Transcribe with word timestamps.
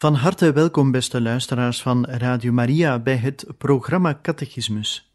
Van 0.00 0.14
harte 0.14 0.52
welkom, 0.52 0.90
beste 0.90 1.20
luisteraars 1.20 1.82
van 1.82 2.04
Radio 2.06 2.52
Maria, 2.52 2.98
bij 2.98 3.16
het 3.16 3.46
programma 3.58 4.18
Catechismus. 4.22 5.12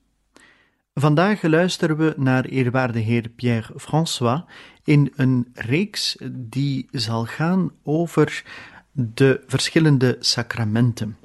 Vandaag 0.94 1.42
luisteren 1.42 1.98
we 1.98 2.14
naar 2.18 2.46
eerwaarde 2.46 3.00
heer 3.00 3.30
Pierre 3.30 3.80
François 3.80 4.42
in 4.84 5.14
een 5.16 5.52
reeks 5.54 6.18
die 6.32 6.88
zal 6.92 7.26
gaan 7.26 7.72
over 7.84 8.44
de 8.92 9.44
verschillende 9.48 10.18
sacramenten. 10.20 11.18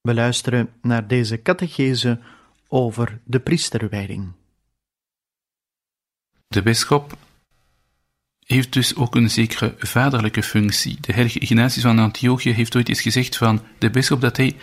We 0.00 0.14
luisteren 0.14 0.72
naar 0.82 1.06
deze 1.06 1.42
catechese 1.42 2.20
over 2.68 3.20
de 3.24 3.40
priesterwijding. 3.40 4.32
De 6.46 6.62
bisschop 6.62 7.16
heeft 8.48 8.72
dus 8.72 8.94
ook 8.94 9.14
een 9.14 9.30
zekere 9.30 9.74
vaderlijke 9.78 10.42
functie. 10.42 10.98
De 11.00 11.12
heilige 11.12 11.38
Ignatius 11.38 11.82
van 11.82 11.98
Antiochië 11.98 12.50
heeft 12.50 12.76
ooit 12.76 12.88
eens 12.88 13.00
gezegd 13.00 13.36
van 13.36 13.62
de 13.78 13.90
bisschop 13.90 14.20
dat 14.20 14.36
hij 14.36 14.56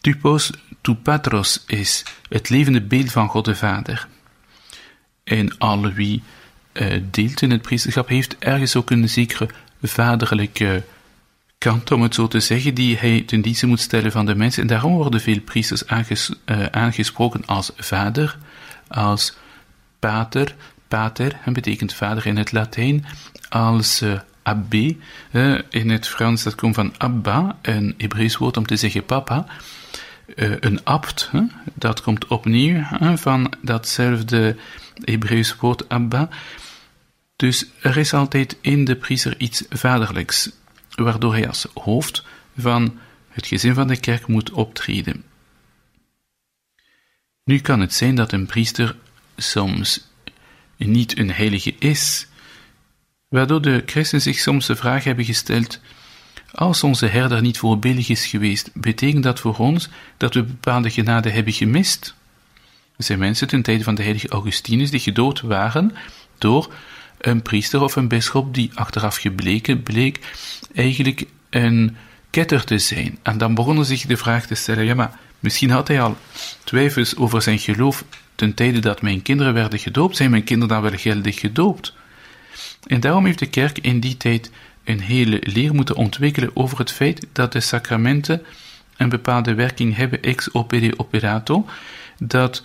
typos 0.00 0.50
tu 0.80 0.94
patros 0.94 1.64
is, 1.66 2.04
het 2.28 2.48
levende 2.48 2.80
beeld 2.80 3.12
van 3.12 3.28
God 3.28 3.44
de 3.44 3.54
Vader. 3.54 4.08
En 5.24 5.58
alle 5.58 5.92
wie 5.92 6.22
uh, 6.72 7.02
deelt 7.10 7.42
in 7.42 7.50
het 7.50 7.62
priesterschap 7.62 8.08
heeft 8.08 8.36
ergens 8.38 8.76
ook 8.76 8.90
een 8.90 9.08
zekere 9.08 9.48
vaderlijke 9.82 10.82
kant, 11.58 11.90
om 11.90 12.02
het 12.02 12.14
zo 12.14 12.28
te 12.28 12.40
zeggen, 12.40 12.74
die 12.74 12.96
hij 12.96 13.22
ten 13.26 13.40
dienste 13.40 13.66
moet 13.66 13.80
stellen 13.80 14.12
van 14.12 14.26
de 14.26 14.34
mensen. 14.34 14.62
En 14.62 14.68
daarom 14.68 14.92
worden 14.92 15.20
veel 15.20 15.40
priesters 15.40 15.82
uh, 15.84 16.66
aangesproken 16.66 17.46
als 17.46 17.72
vader, 17.76 18.38
als 18.88 19.36
pater, 19.98 20.54
pater, 20.92 21.40
en 21.44 21.52
betekent 21.52 21.94
vader 21.94 22.26
in 22.26 22.36
het 22.36 22.52
Latijn, 22.52 23.04
als 23.48 24.02
uh, 24.02 24.20
abbé, 24.42 24.96
uh, 25.30 25.60
in 25.70 25.90
het 25.90 26.08
Frans 26.08 26.42
dat 26.42 26.54
komt 26.54 26.74
van 26.74 26.94
abba, 26.98 27.58
een 27.62 27.94
Hebreeuws 27.98 28.36
woord 28.36 28.56
om 28.56 28.66
te 28.66 28.76
zeggen 28.76 29.04
papa, 29.04 29.46
uh, 30.36 30.56
een 30.60 30.84
abt, 30.84 31.30
dat 31.74 32.00
komt 32.00 32.26
opnieuw 32.26 32.84
van 33.14 33.52
datzelfde 33.60 34.56
Hebreeuws 35.04 35.56
woord 35.56 35.88
abba. 35.88 36.28
Dus 37.36 37.66
er 37.80 37.96
is 37.96 38.14
altijd 38.14 38.56
in 38.60 38.84
de 38.84 38.96
priester 38.96 39.34
iets 39.38 39.64
vaderlijks, 39.68 40.50
waardoor 40.94 41.32
hij 41.32 41.48
als 41.48 41.66
hoofd 41.74 42.24
van 42.58 42.98
het 43.28 43.46
gezin 43.46 43.74
van 43.74 43.88
de 43.88 44.00
kerk 44.00 44.26
moet 44.26 44.50
optreden. 44.50 45.24
Nu 47.44 47.58
kan 47.58 47.80
het 47.80 47.94
zijn 47.94 48.14
dat 48.14 48.32
een 48.32 48.46
priester 48.46 48.96
soms 49.36 50.10
niet 50.86 51.18
een 51.18 51.30
heilige 51.30 51.74
is, 51.78 52.26
waardoor 53.28 53.62
de 53.62 53.82
christen 53.86 54.20
zich 54.20 54.38
soms 54.38 54.66
de 54.66 54.76
vraag 54.76 55.04
hebben 55.04 55.24
gesteld: 55.24 55.80
als 56.52 56.82
onze 56.82 57.06
herder 57.06 57.40
niet 57.40 57.58
voorbeeldig 57.58 58.08
is 58.08 58.26
geweest, 58.26 58.70
betekent 58.74 59.22
dat 59.22 59.40
voor 59.40 59.56
ons 59.56 59.88
dat 60.16 60.34
we 60.34 60.42
bepaalde 60.42 60.90
genade 60.90 61.30
hebben 61.30 61.52
gemist? 61.52 62.14
Er 62.96 63.04
zijn 63.04 63.18
mensen 63.18 63.48
ten 63.48 63.62
tijde 63.62 63.84
van 63.84 63.94
de 63.94 64.02
heilige 64.02 64.28
Augustinus 64.28 64.90
die 64.90 65.00
gedood 65.00 65.40
waren 65.40 65.92
door 66.38 66.74
een 67.18 67.42
priester 67.42 67.82
of 67.82 67.96
een 67.96 68.08
bisschop 68.08 68.54
die 68.54 68.70
achteraf 68.74 69.16
gebleken 69.16 69.82
bleek 69.82 70.20
eigenlijk 70.74 71.24
een 71.50 71.96
ketter 72.30 72.64
te 72.64 72.78
zijn. 72.78 73.18
En 73.22 73.38
dan 73.38 73.54
begonnen 73.54 73.84
zich 73.84 74.06
de 74.06 74.16
vraag 74.16 74.46
te 74.46 74.54
stellen: 74.54 74.84
ja, 74.84 74.94
maar 74.94 75.18
misschien 75.40 75.70
had 75.70 75.88
hij 75.88 76.02
al 76.02 76.16
twijfels 76.64 77.16
over 77.16 77.42
zijn 77.42 77.58
geloof 77.58 78.04
ten 78.42 78.54
tijde 78.54 78.78
dat 78.78 79.02
mijn 79.02 79.22
kinderen 79.22 79.54
werden 79.54 79.78
gedoopt, 79.78 80.16
zijn 80.16 80.30
mijn 80.30 80.44
kinderen 80.44 80.74
dan 80.74 80.90
wel 80.90 80.98
geldig 80.98 81.40
gedoopt. 81.40 81.94
En 82.86 83.00
daarom 83.00 83.24
heeft 83.24 83.38
de 83.38 83.46
kerk 83.46 83.78
in 83.78 84.00
die 84.00 84.16
tijd 84.16 84.50
een 84.84 85.00
hele 85.00 85.38
leer 85.40 85.74
moeten 85.74 85.96
ontwikkelen 85.96 86.50
over 86.54 86.78
het 86.78 86.92
feit 86.92 87.26
dat 87.32 87.52
de 87.52 87.60
sacramenten 87.60 88.42
een 88.96 89.08
bepaalde 89.08 89.54
werking 89.54 89.96
hebben 89.96 90.22
ex 90.22 90.54
opere 90.54 90.98
operato, 90.98 91.66
dat 92.18 92.64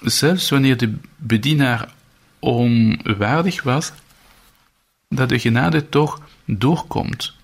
zelfs 0.00 0.50
wanneer 0.50 0.76
de 0.76 0.94
bedienaar 1.16 1.92
onwaardig 2.38 3.62
was, 3.62 3.92
dat 5.08 5.28
de 5.28 5.38
genade 5.38 5.88
toch 5.88 6.20
doorkomt. 6.44 7.34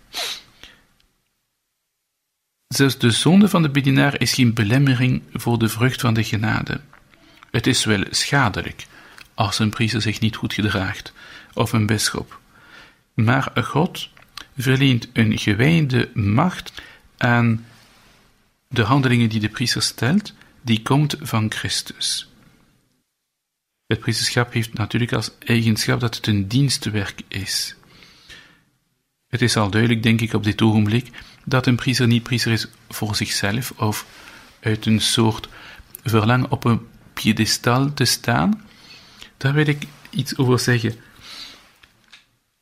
Zelfs 2.69 2.98
de 2.98 3.10
zonde 3.10 3.48
van 3.48 3.62
de 3.62 3.70
bedienaar 3.70 4.20
is 4.20 4.34
geen 4.34 4.54
belemmering 4.54 5.22
voor 5.32 5.58
de 5.58 5.69
vrucht 5.69 6.00
van 6.00 6.14
de 6.14 6.25
genade. 6.25 6.80
Het 7.50 7.66
is 7.66 7.84
wel 7.84 8.04
schadelijk 8.10 8.86
als 9.34 9.59
een 9.59 9.70
priester 9.70 10.03
zich 10.03 10.20
niet 10.20 10.36
goed 10.36 10.54
gedraagt, 10.54 11.12
of 11.54 11.72
een 11.72 11.86
bisschop. 11.86 12.41
Maar 13.14 13.50
God 13.54 14.09
verleent 14.56 15.09
een 15.12 15.38
gewijde 15.38 16.10
macht 16.14 16.72
aan 17.16 17.66
de 18.69 18.82
handelingen 18.82 19.28
die 19.28 19.41
de 19.41 19.48
priester 19.48 19.82
stelt, 19.82 20.32
die 20.62 20.82
komt 20.82 21.16
van 21.20 21.50
Christus. 21.50 22.28
Het 23.87 23.98
priesterschap 23.98 24.53
heeft 24.53 24.75
natuurlijk 24.75 25.12
als 25.12 25.31
eigenschap 25.38 26.00
dat 26.00 26.16
het 26.16 26.26
een 26.26 26.48
dienstwerk 26.48 27.20
is. 27.28 27.75
Het 29.28 29.42
is 29.42 29.56
al 29.56 29.70
duidelijk, 29.70 30.03
denk 30.03 30.20
ik, 30.20 30.32
op 30.32 30.44
dit 30.44 30.62
ogenblik, 30.62 31.10
dat 31.44 31.66
een 31.66 31.76
priester 31.76 32.06
niet 32.06 32.22
priester 32.22 32.53
is 32.53 32.66
voor 32.88 33.16
zichzelf 33.16 33.70
of 33.70 34.06
uit 34.60 34.87
een 34.87 35.00
soort 35.00 35.48
verlangen 36.04 36.50
op 36.50 36.64
een 36.64 36.87
piedestal 37.23 37.95
te 37.95 38.05
staan, 38.05 38.62
daar 39.37 39.53
wil 39.53 39.67
ik 39.67 39.83
iets 40.11 40.37
over 40.37 40.59
zeggen. 40.59 40.95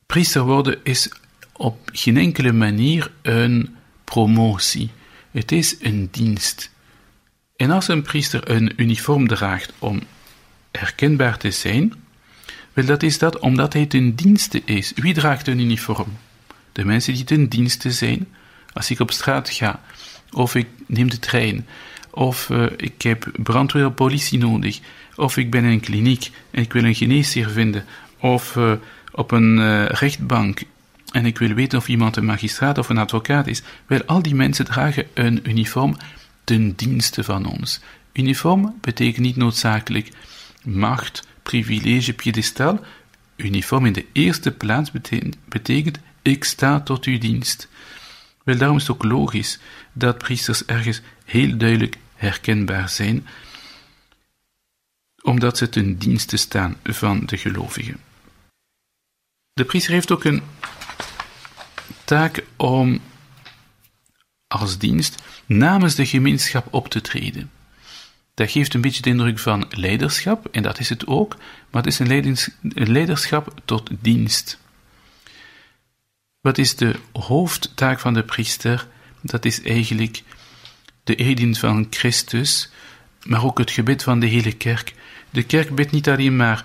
Priester 0.07 0.43
worden 0.43 0.79
is 0.83 1.13
op 1.53 1.91
geen 1.93 2.17
enkele 2.17 2.53
manier 2.53 3.13
een 3.23 3.77
promotie. 4.05 4.91
Het 5.31 5.53
is 5.53 5.77
een 5.81 6.09
dienst. 6.11 6.71
En 7.57 7.71
als 7.71 7.89
een 7.89 8.03
priester 8.03 8.51
een 8.51 8.73
uniform 8.77 9.29
draagt 9.29 9.73
om 9.79 10.03
herkenbaar 10.71 11.39
te 11.39 11.51
zijn, 11.51 11.93
wel 12.73 12.85
dat 12.85 13.03
is 13.03 13.19
dat 13.19 13.39
omdat 13.39 13.73
hij 13.73 13.87
ten 13.87 14.15
dienste 14.15 14.63
is. 14.65 14.93
Wie 14.95 15.15
draagt 15.15 15.49
een 15.49 15.61
uniform? 15.61 16.17
De 16.73 16.85
mensen 16.85 17.15
die 17.15 17.25
ten 17.25 17.49
dienste 17.49 17.91
zijn. 17.91 18.29
Als 18.73 18.91
ik 18.91 19.01
op 19.01 19.11
straat 19.11 19.51
ga, 19.51 19.81
of 20.31 20.55
ik 20.55 20.67
neem 20.87 21.11
de 21.11 21.19
trein, 21.19 21.67
of 22.17 22.49
uh, 22.49 22.67
ik 22.77 23.03
heb 23.03 23.31
brandweer 23.43 23.87
of 23.87 23.95
politie 23.95 24.39
nodig, 24.39 24.81
of 25.17 25.37
ik 25.37 25.51
ben 25.51 25.65
in 25.65 25.71
een 25.71 25.81
kliniek 25.81 26.31
en 26.51 26.63
ik 26.63 26.73
wil 26.73 26.85
een 26.85 26.95
geneesheer 26.95 27.51
vinden, 27.51 27.85
of 28.19 28.57
uh, 28.57 28.73
op 29.13 29.31
een 29.31 29.59
uh, 29.59 29.87
rechtbank 29.87 30.63
en 31.13 31.27
ik 31.27 31.39
wil 31.39 31.53
weten 31.55 31.79
of 31.79 31.89
iemand 31.89 32.17
een 32.17 32.25
magistraat 32.25 32.79
of 32.79 32.89
een 32.89 32.99
advocaat 32.99 33.47
is. 33.47 33.63
Wel, 33.87 34.05
al 34.05 34.23
die 34.23 34.35
mensen 34.35 34.65
dragen 34.65 35.07
een 35.15 35.41
uniform 35.43 35.97
ten 36.45 36.73
dienste 36.77 37.25
van 37.25 37.47
ons. 37.47 37.81
Uniform 38.13 38.75
betekent 38.81 39.25
niet 39.27 39.37
noodzakelijk 39.37 40.09
macht, 40.63 41.27
privilege, 41.43 42.13
piedestal. 42.13 42.81
Uniform 43.37 43.87
in 43.87 43.93
de 43.93 44.07
eerste 44.13 44.53
plaats 44.53 44.91
betekent, 44.91 45.37
betekent 45.49 45.99
ik 46.23 46.45
sta 46.45 46.81
tot 46.81 47.05
uw 47.05 47.19
dienst. 47.19 47.69
Wel, 48.45 48.57
daarom 48.57 48.77
is 48.77 48.87
het 48.87 48.97
ook 48.97 49.05
logisch 49.05 49.59
dat 49.93 50.19
priesters 50.19 50.65
ergens 50.65 51.01
heel 51.25 51.57
duidelijk 51.57 51.97
herkenbaar 52.17 52.89
zijn, 52.89 53.27
omdat 55.23 55.59
ze 55.59 55.69
ten 55.69 55.99
dienste 55.99 56.37
staan 56.37 56.77
van 56.85 57.27
de 57.27 57.37
gelovigen. 57.37 58.01
De 59.53 59.65
priester 59.65 59.93
heeft 59.93 60.11
ook 60.11 60.25
een 60.25 60.43
taak 62.05 62.45
om 62.57 63.01
als 64.49 64.79
dienst 64.79 65.23
namens 65.47 65.95
de 65.95 66.07
gemeenschap 66.07 66.75
op 66.75 66.89
te 66.89 67.01
treden. 67.01 67.51
Dat 68.35 68.51
geeft 68.51 68.75
een 68.75 68.81
beetje 68.81 69.03
de 69.03 69.11
indruk 69.11 69.39
van 69.39 69.67
leiderschap, 69.71 70.47
en 70.47 70.63
dat 70.63 70.79
is 70.79 70.89
het 70.89 71.07
ook, 71.07 71.37
maar 71.71 71.83
het 71.83 71.93
is 71.93 71.99
een, 71.99 72.37
leiderschap 72.73 73.55
tot 73.65 73.91
dienst. 74.01 74.59
Wat 76.41 76.59
is 76.59 76.77
de 76.77 76.95
hoofdtaak 77.13 78.01
van 78.01 78.15
de 78.15 78.23
priester? 78.23 78.89
Dat 79.21 79.45
is 79.45 79.63
eigenlijk 79.63 80.23
de 81.07 81.15
eerdien 81.15 81.57
van 81.57 81.87
Christus, 81.91 82.71
maar 83.23 83.45
ook 83.45 83.59
het 83.59 83.71
gebed 83.71 84.03
van 84.03 84.21
de 84.21 84.27
hele 84.27 84.53
kerk. 84.53 84.95
De 85.31 85.43
kerk 85.43 85.75
bidt 85.75 85.91
niet 85.91 86.09
alleen 86.09 86.37
maar 86.37 86.65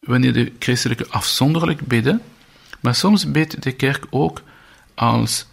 wanneer 0.00 0.32
de 0.32 0.52
christelijke 0.58 1.08
afzonderlijk 1.08 1.80
bidden, 1.80 2.22
maar 2.80 2.94
soms 2.94 3.30
bidt 3.30 3.62
de 3.62 3.72
kerk 3.72 4.06
ook 4.10 4.42
als 4.94 5.46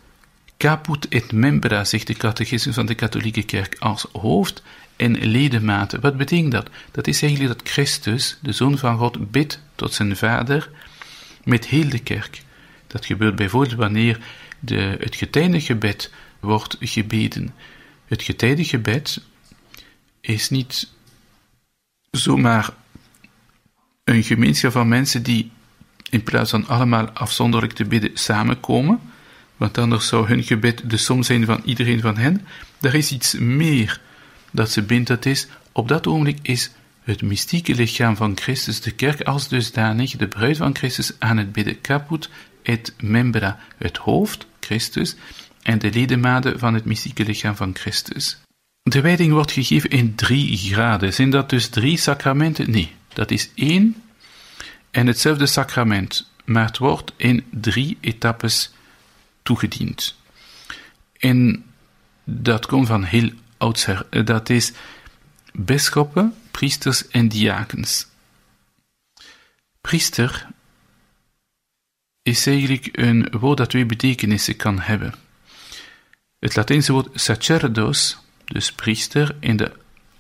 caput 0.58 1.08
et 1.08 1.32
membra, 1.32 1.84
zegt 1.84 2.08
de 2.08 2.14
catechismus 2.14 2.76
van 2.76 2.86
de 2.86 2.96
katholieke 2.96 3.44
kerk, 3.44 3.76
als 3.80 4.08
hoofd 4.12 4.64
en 4.96 5.26
ledematen. 5.26 6.02
Wat 6.02 6.18
betekent 6.18 6.52
dat? 6.52 6.70
Dat 6.92 7.08
is 7.08 7.22
eigenlijk 7.22 7.58
dat 7.58 7.70
Christus, 7.70 8.38
de 8.42 8.52
Zoon 8.52 8.78
van 8.78 8.98
God, 8.98 9.32
bidt 9.32 9.62
tot 9.76 9.94
zijn 9.94 10.18
Vader 10.18 10.70
met 11.44 11.68
heel 11.68 11.90
de 11.90 12.00
kerk. 12.00 12.42
Dat 12.88 13.06
gebeurt 13.06 13.36
bijvoorbeeld 13.36 13.76
wanneer 13.76 14.20
de, 14.60 14.98
het 15.00 15.16
getijdengebed 15.16 16.12
wordt 16.46 16.78
gebeden. 16.80 17.54
Het 18.06 18.22
getijdengebed 18.22 19.22
is 20.22 20.50
niet 20.50 20.90
zomaar 22.12 22.74
een 24.04 24.24
gemeenschap 24.24 24.72
van 24.72 24.88
mensen 24.88 25.24
die 25.24 25.52
in 26.10 26.24
plaats 26.24 26.52
van 26.52 26.68
allemaal 26.68 27.10
afzonderlijk 27.10 27.74
te 27.74 27.86
bidden 27.86 28.12
samenkomen, 28.14 29.00
want 29.58 29.78
anders 29.78 30.08
zou 30.08 30.28
hun 30.28 30.44
gebed 30.44 30.90
de 30.90 30.98
som 30.98 31.24
zijn 31.24 31.46
van 31.46 31.62
iedereen 31.66 32.02
van 32.02 32.18
hen. 32.18 32.48
Er 32.82 32.96
is 32.96 33.12
iets 33.12 33.34
meer 33.34 34.02
dat 34.52 34.72
ze 34.72 34.82
bindt, 34.82 35.08
dat 35.08 35.26
is, 35.26 35.48
op 35.72 35.88
dat 35.88 36.08
ogenblik 36.08 36.40
is 36.42 36.72
het 37.04 37.22
mystieke 37.22 37.76
lichaam 37.76 38.16
van 38.16 38.38
Christus, 38.38 38.82
de 38.82 38.92
kerk 38.92 39.22
als 39.22 39.48
dusdanig, 39.48 40.16
de 40.16 40.28
bruid 40.28 40.58
van 40.58 40.76
Christus, 40.76 41.12
aan 41.20 41.38
het 41.38 41.52
bidden 41.52 41.82
caput 41.82 42.30
et 42.64 42.94
membra, 43.00 43.60
het 43.78 43.98
hoofd, 43.98 44.46
Christus, 44.60 45.16
en 45.66 45.80
de 45.80 45.92
ledematen 45.92 46.60
van 46.60 46.74
het 46.74 46.86
mystieke 46.86 47.24
lichaam 47.24 47.56
van 47.56 47.76
Christus. 47.76 48.38
De 48.82 49.02
wijding 49.02 49.32
wordt 49.32 49.52
gegeven 49.52 49.90
in 49.90 50.16
drie 50.16 50.58
graden. 50.58 51.14
Zijn 51.14 51.30
dat 51.30 51.50
dus 51.50 51.68
drie 51.68 51.98
sacramenten? 51.98 52.72
Nee, 52.72 52.92
dat 53.14 53.32
is 53.32 53.50
één 53.56 54.04
en 54.92 55.08
hetzelfde 55.08 55.46
sacrament, 55.46 56.30
maar 56.44 56.66
het 56.66 56.78
wordt 56.78 57.14
in 57.16 57.46
drie 57.52 57.98
etappes 58.02 58.74
toegediend. 59.44 60.16
En 61.18 61.66
dat 62.24 62.66
komt 62.66 62.88
van 62.88 63.04
heel 63.04 63.32
oudsher. 63.58 64.26
Dat 64.26 64.50
is 64.50 64.72
bisschoppen, 65.54 66.36
priesters 66.52 67.08
en 67.08 67.28
diakens. 67.28 68.08
Priester 69.82 70.48
is 72.22 72.48
eigenlijk 72.48 72.90
een 72.92 73.28
woord 73.40 73.58
dat 73.58 73.70
twee 73.70 73.86
betekenissen 73.86 74.56
kan 74.56 74.80
hebben. 74.80 75.25
Het 76.46 76.56
Latijnse 76.56 76.92
woord 76.92 77.10
sacerdos, 77.14 78.18
dus 78.46 78.72
priester 78.72 79.36
in 79.40 79.58
de 79.58 79.72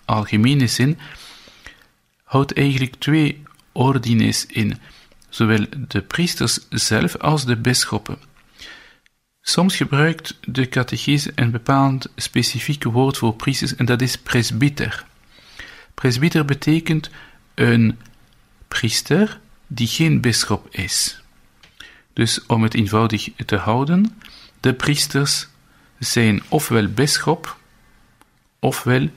algemene 0.06 0.68
zin, 0.68 0.98
houdt 2.24 2.54
eigenlijk 2.54 2.95
twee 2.95 3.44
ordines 3.72 4.45
in, 4.45 4.80
zowel 5.30 5.66
de 5.88 6.01
priesters 6.01 6.60
zelf 6.69 7.18
als 7.18 7.45
de 7.45 7.57
bisschoppen. 7.57 8.18
Soms 9.42 9.75
gebruikt 9.75 10.38
de 10.42 10.69
catechese 10.69 11.31
een 11.36 11.51
bepaald 11.51 12.10
specifiek 12.16 12.83
woord 12.83 13.18
voor 13.18 13.36
priesters 13.36 13.75
en 13.75 13.86
dat 13.86 14.01
is 14.01 14.18
presbyter. 14.18 15.06
Presbyter 15.94 16.45
betekent 16.45 17.10
een 17.54 18.00
priester 18.68 19.39
die 19.68 19.88
geen 19.88 20.22
bisschop 20.22 20.68
is. 20.69 21.22
Dus 22.13 22.45
om 22.45 22.63
het 22.63 22.74
eenvoudig 22.74 23.30
te 23.45 23.56
houden, 23.56 24.18
de 24.60 24.74
priesters 24.74 25.48
zijn 26.00 26.44
ofwel 26.50 26.88
bisschop, 26.88 27.58
ofwel 28.60 29.10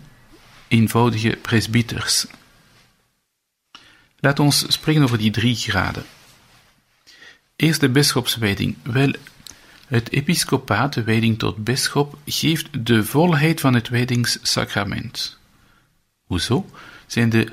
eenvoudige 0.68 1.38
presbyters. 1.42 2.26
Laat 4.20 4.38
ons 4.38 4.72
spreken 4.72 5.02
over 5.02 5.18
die 5.18 5.30
drie 5.30 5.56
graden. 5.56 6.04
Eerst 7.56 7.80
de 7.80 7.88
bisschopswijding. 7.88 8.76
Wel, 8.82 9.12
het 9.86 10.12
episcopaat, 10.12 10.94
de 10.94 11.02
wijding 11.02 11.38
tot 11.38 11.64
bisschop, 11.64 12.18
geeft 12.24 12.86
de 12.86 13.04
volheid 13.04 13.60
van 13.60 13.74
het 13.74 13.88
wijdingssacrament. 13.88 15.38
Hoezo? 16.26 16.70
Zijn 17.06 17.30
de 17.30 17.48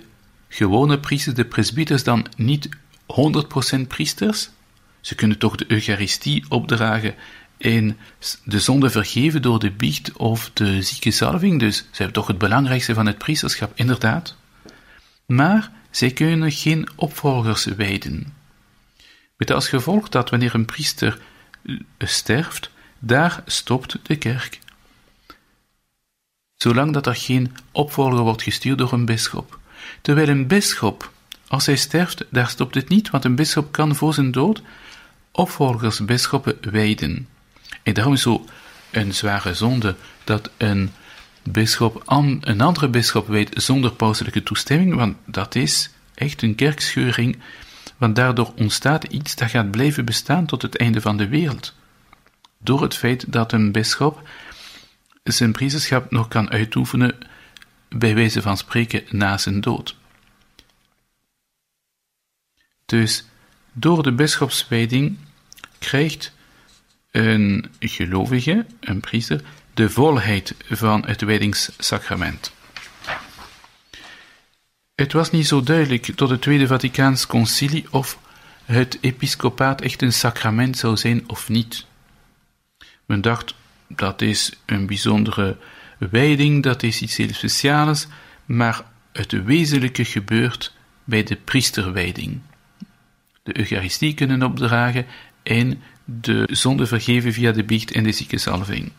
gewone 0.47 0.99
priesters, 0.99 1.35
de 1.35 1.45
presbyters, 1.45 2.03
dan 2.03 2.27
niet 2.35 2.69
100% 3.75 3.87
priesters? 3.87 4.49
Ze 5.01 5.15
kunnen 5.15 5.37
toch 5.37 5.55
de 5.55 5.65
Eucharistie 5.67 6.45
opdragen 6.49 7.15
en 7.57 7.97
de 8.43 8.59
zonde 8.59 8.89
vergeven 8.89 9.41
door 9.41 9.59
de 9.59 9.71
biecht 9.71 10.11
of 10.13 10.51
de 10.53 10.81
ziekenzalving, 10.81 11.59
dus 11.59 11.77
ze 11.77 11.85
hebben 11.91 12.13
toch 12.13 12.27
het 12.27 12.37
belangrijkste 12.37 12.93
van 12.93 13.05
het 13.05 13.17
priesterschap, 13.17 13.71
inderdaad. 13.75 14.35
Maar 15.25 15.71
zij 15.89 16.11
kunnen 16.11 16.51
geen 16.51 16.87
opvolgers 16.95 17.65
wijden. 17.65 18.33
Met 19.37 19.51
als 19.51 19.69
gevolg 19.69 20.09
dat 20.09 20.29
wanneer 20.29 20.55
een 20.55 20.65
priester 20.65 21.19
eh, 21.65 21.77
sterft, 21.99 22.69
daar 22.99 23.43
stopt 23.45 23.97
de 24.03 24.15
kerk. 24.15 24.59
Zolang 26.55 26.93
dat 26.93 27.07
er 27.07 27.15
geen 27.15 27.55
opvolger 27.71 28.19
wordt 28.19 28.41
gestuurd 28.41 28.77
door 28.77 28.93
een 28.93 29.05
bisschop. 29.05 29.59
Terwijl 30.01 30.27
een 30.27 30.47
bisschop, 30.47 31.11
als 31.47 31.65
hij 31.65 31.75
sterft, 31.75 32.25
daar 32.29 32.49
stopt 32.49 32.75
het 32.75 32.89
niet, 32.89 33.09
want 33.09 33.25
een 33.25 33.35
bisschop 33.35 33.71
kan 33.71 33.95
voor 33.95 34.13
zijn 34.13 34.31
dood 34.31 34.61
opvolgers 35.31 36.05
bisschoppen 36.05 36.57
wijden. 36.61 37.27
En 37.85 37.93
daarom 37.93 38.13
is 38.13 38.21
zo 38.21 38.45
een 38.91 39.13
zware 39.13 39.53
zonde 39.53 39.95
dat 40.23 40.49
een 40.57 40.91
bisschop 41.43 42.01
an, 42.05 42.37
een 42.41 42.61
andere 42.61 42.89
bisschop 42.89 43.27
weet 43.27 43.51
zonder 43.53 43.93
pauselijke 43.93 44.43
toestemming, 44.43 44.95
want 44.95 45.17
dat 45.25 45.55
is 45.55 45.89
echt 46.13 46.41
een 46.41 46.55
kerkscheuring, 46.55 47.39
want 47.97 48.15
daardoor 48.15 48.53
ontstaat 48.55 49.03
iets 49.03 49.35
dat 49.35 49.49
gaat 49.49 49.71
blijven 49.71 50.05
bestaan 50.05 50.45
tot 50.45 50.61
het 50.61 50.77
einde 50.77 51.01
van 51.01 51.17
de 51.17 51.27
wereld. 51.27 51.73
Door 52.57 52.81
het 52.81 52.95
feit 52.95 53.31
dat 53.31 53.51
een 53.51 53.71
bisschop 53.71 54.29
zijn 55.23 55.51
priesterschap 55.51 56.11
nog 56.11 56.27
kan 56.27 56.49
uitoefenen, 56.49 57.17
bij 57.89 58.15
wijze 58.15 58.41
van 58.41 58.57
spreken, 58.57 59.03
na 59.09 59.37
zijn 59.37 59.61
dood. 59.61 59.95
Dus 62.85 63.25
door 63.73 64.03
de 64.03 64.11
bisschopswijding 64.11 65.17
krijgt 65.79 66.33
een 67.15 67.65
gelovige, 67.79 68.65
een 68.79 68.99
priester, 68.99 69.41
de 69.73 69.89
volheid 69.89 70.55
van 70.69 71.05
het 71.05 71.21
wijdingssacrament. 71.21 72.53
Het 74.95 75.13
was 75.13 75.31
niet 75.31 75.47
zo 75.47 75.61
duidelijk 75.61 76.05
tot 76.15 76.29
het 76.29 76.41
Tweede 76.41 76.67
Vaticaans 76.67 77.27
Concilie 77.27 77.85
of 77.91 78.19
het 78.65 78.97
episcopaat 79.01 79.81
echt 79.81 80.01
een 80.01 80.13
sacrament 80.13 80.77
zou 80.77 80.97
zijn 80.97 81.29
of 81.29 81.49
niet. 81.49 81.85
Men 83.05 83.21
dacht, 83.21 83.55
dat 83.87 84.21
is 84.21 84.51
een 84.65 84.85
bijzondere 84.85 85.57
wijding, 85.97 86.63
dat 86.63 86.83
is 86.83 87.01
iets 87.01 87.17
heel 87.17 87.33
speciaals, 87.33 88.07
maar 88.45 88.83
het 89.11 89.31
wezenlijke 89.31 90.05
gebeurt 90.05 90.73
bij 91.03 91.23
de 91.23 91.35
priesterwijding. 91.35 92.41
De 93.43 93.57
Eucharistie 93.57 94.13
kunnen 94.13 94.43
opdragen 94.43 95.05
en 95.43 95.81
de 96.05 96.47
zonde 96.51 96.85
vergeven 96.85 97.33
via 97.33 97.51
de 97.51 97.63
biecht 97.63 97.91
en 97.91 98.03
de 98.03 98.11
ziekenzalving. 98.11 98.91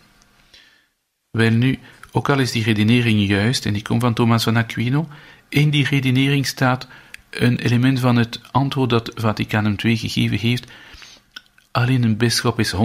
Wel 1.30 1.50
nu, 1.50 1.78
ook 2.12 2.28
al 2.30 2.38
is 2.38 2.52
die 2.52 2.62
redenering 2.62 3.28
juist, 3.28 3.66
en 3.66 3.72
die 3.72 3.82
komt 3.82 4.00
van 4.00 4.14
Thomas 4.14 4.44
van 4.44 4.56
Aquino, 4.56 5.08
in 5.48 5.70
die 5.70 5.86
redenering 5.86 6.46
staat 6.46 6.88
een 7.30 7.58
element 7.58 8.00
van 8.00 8.16
het 8.16 8.40
antwoord 8.50 8.90
dat 8.90 9.12
Vaticanum 9.14 9.74
II 9.84 9.96
gegeven 9.96 10.38
heeft. 10.38 10.70
Alleen 11.70 12.02
een 12.02 12.16
bisschop 12.16 12.58
is 12.58 12.74
100% 12.74 12.78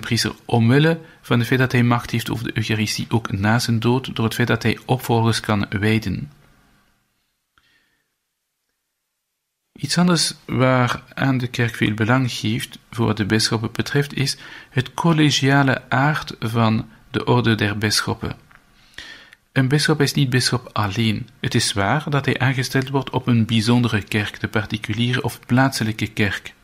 priester 0.00 0.32
omwille 0.44 1.00
van 1.22 1.38
het 1.38 1.48
feit 1.48 1.60
dat 1.60 1.72
hij 1.72 1.82
macht 1.82 2.10
heeft 2.10 2.30
over 2.30 2.44
de 2.44 2.56
Eucharistie, 2.56 3.06
ook 3.08 3.32
na 3.32 3.58
zijn 3.58 3.80
dood, 3.80 4.16
door 4.16 4.24
het 4.24 4.34
feit 4.34 4.48
dat 4.48 4.62
hij 4.62 4.78
opvolgers 4.84 5.40
kan 5.40 5.66
wijden. 5.68 6.30
Iets 9.76 9.98
anders 9.98 10.34
waar 10.44 11.02
aan 11.14 11.38
de 11.38 11.46
kerk 11.46 11.74
veel 11.74 11.94
belang 11.94 12.32
geeft 12.32 12.78
voor 12.90 13.06
wat 13.06 13.16
de 13.16 13.26
bisschoppen 13.26 13.72
betreft, 13.72 14.14
is 14.14 14.36
het 14.70 14.94
collegiale 14.94 15.90
aard 15.90 16.36
van 16.40 16.88
de 17.10 17.24
orde 17.24 17.54
der 17.54 17.78
bisschoppen. 17.78 18.36
Een 19.52 19.68
bisschop 19.68 20.00
is 20.00 20.12
niet 20.12 20.30
bisschop 20.30 20.70
alleen. 20.72 21.28
Het 21.40 21.54
is 21.54 21.72
waar 21.72 22.10
dat 22.10 22.24
hij 22.24 22.38
aangesteld 22.38 22.88
wordt 22.88 23.10
op 23.10 23.26
een 23.26 23.46
bijzondere 23.46 24.02
kerk, 24.02 24.40
de 24.40 24.48
particuliere 24.48 25.22
of 25.22 25.40
plaatselijke 25.46 26.06
kerk. 26.06 26.54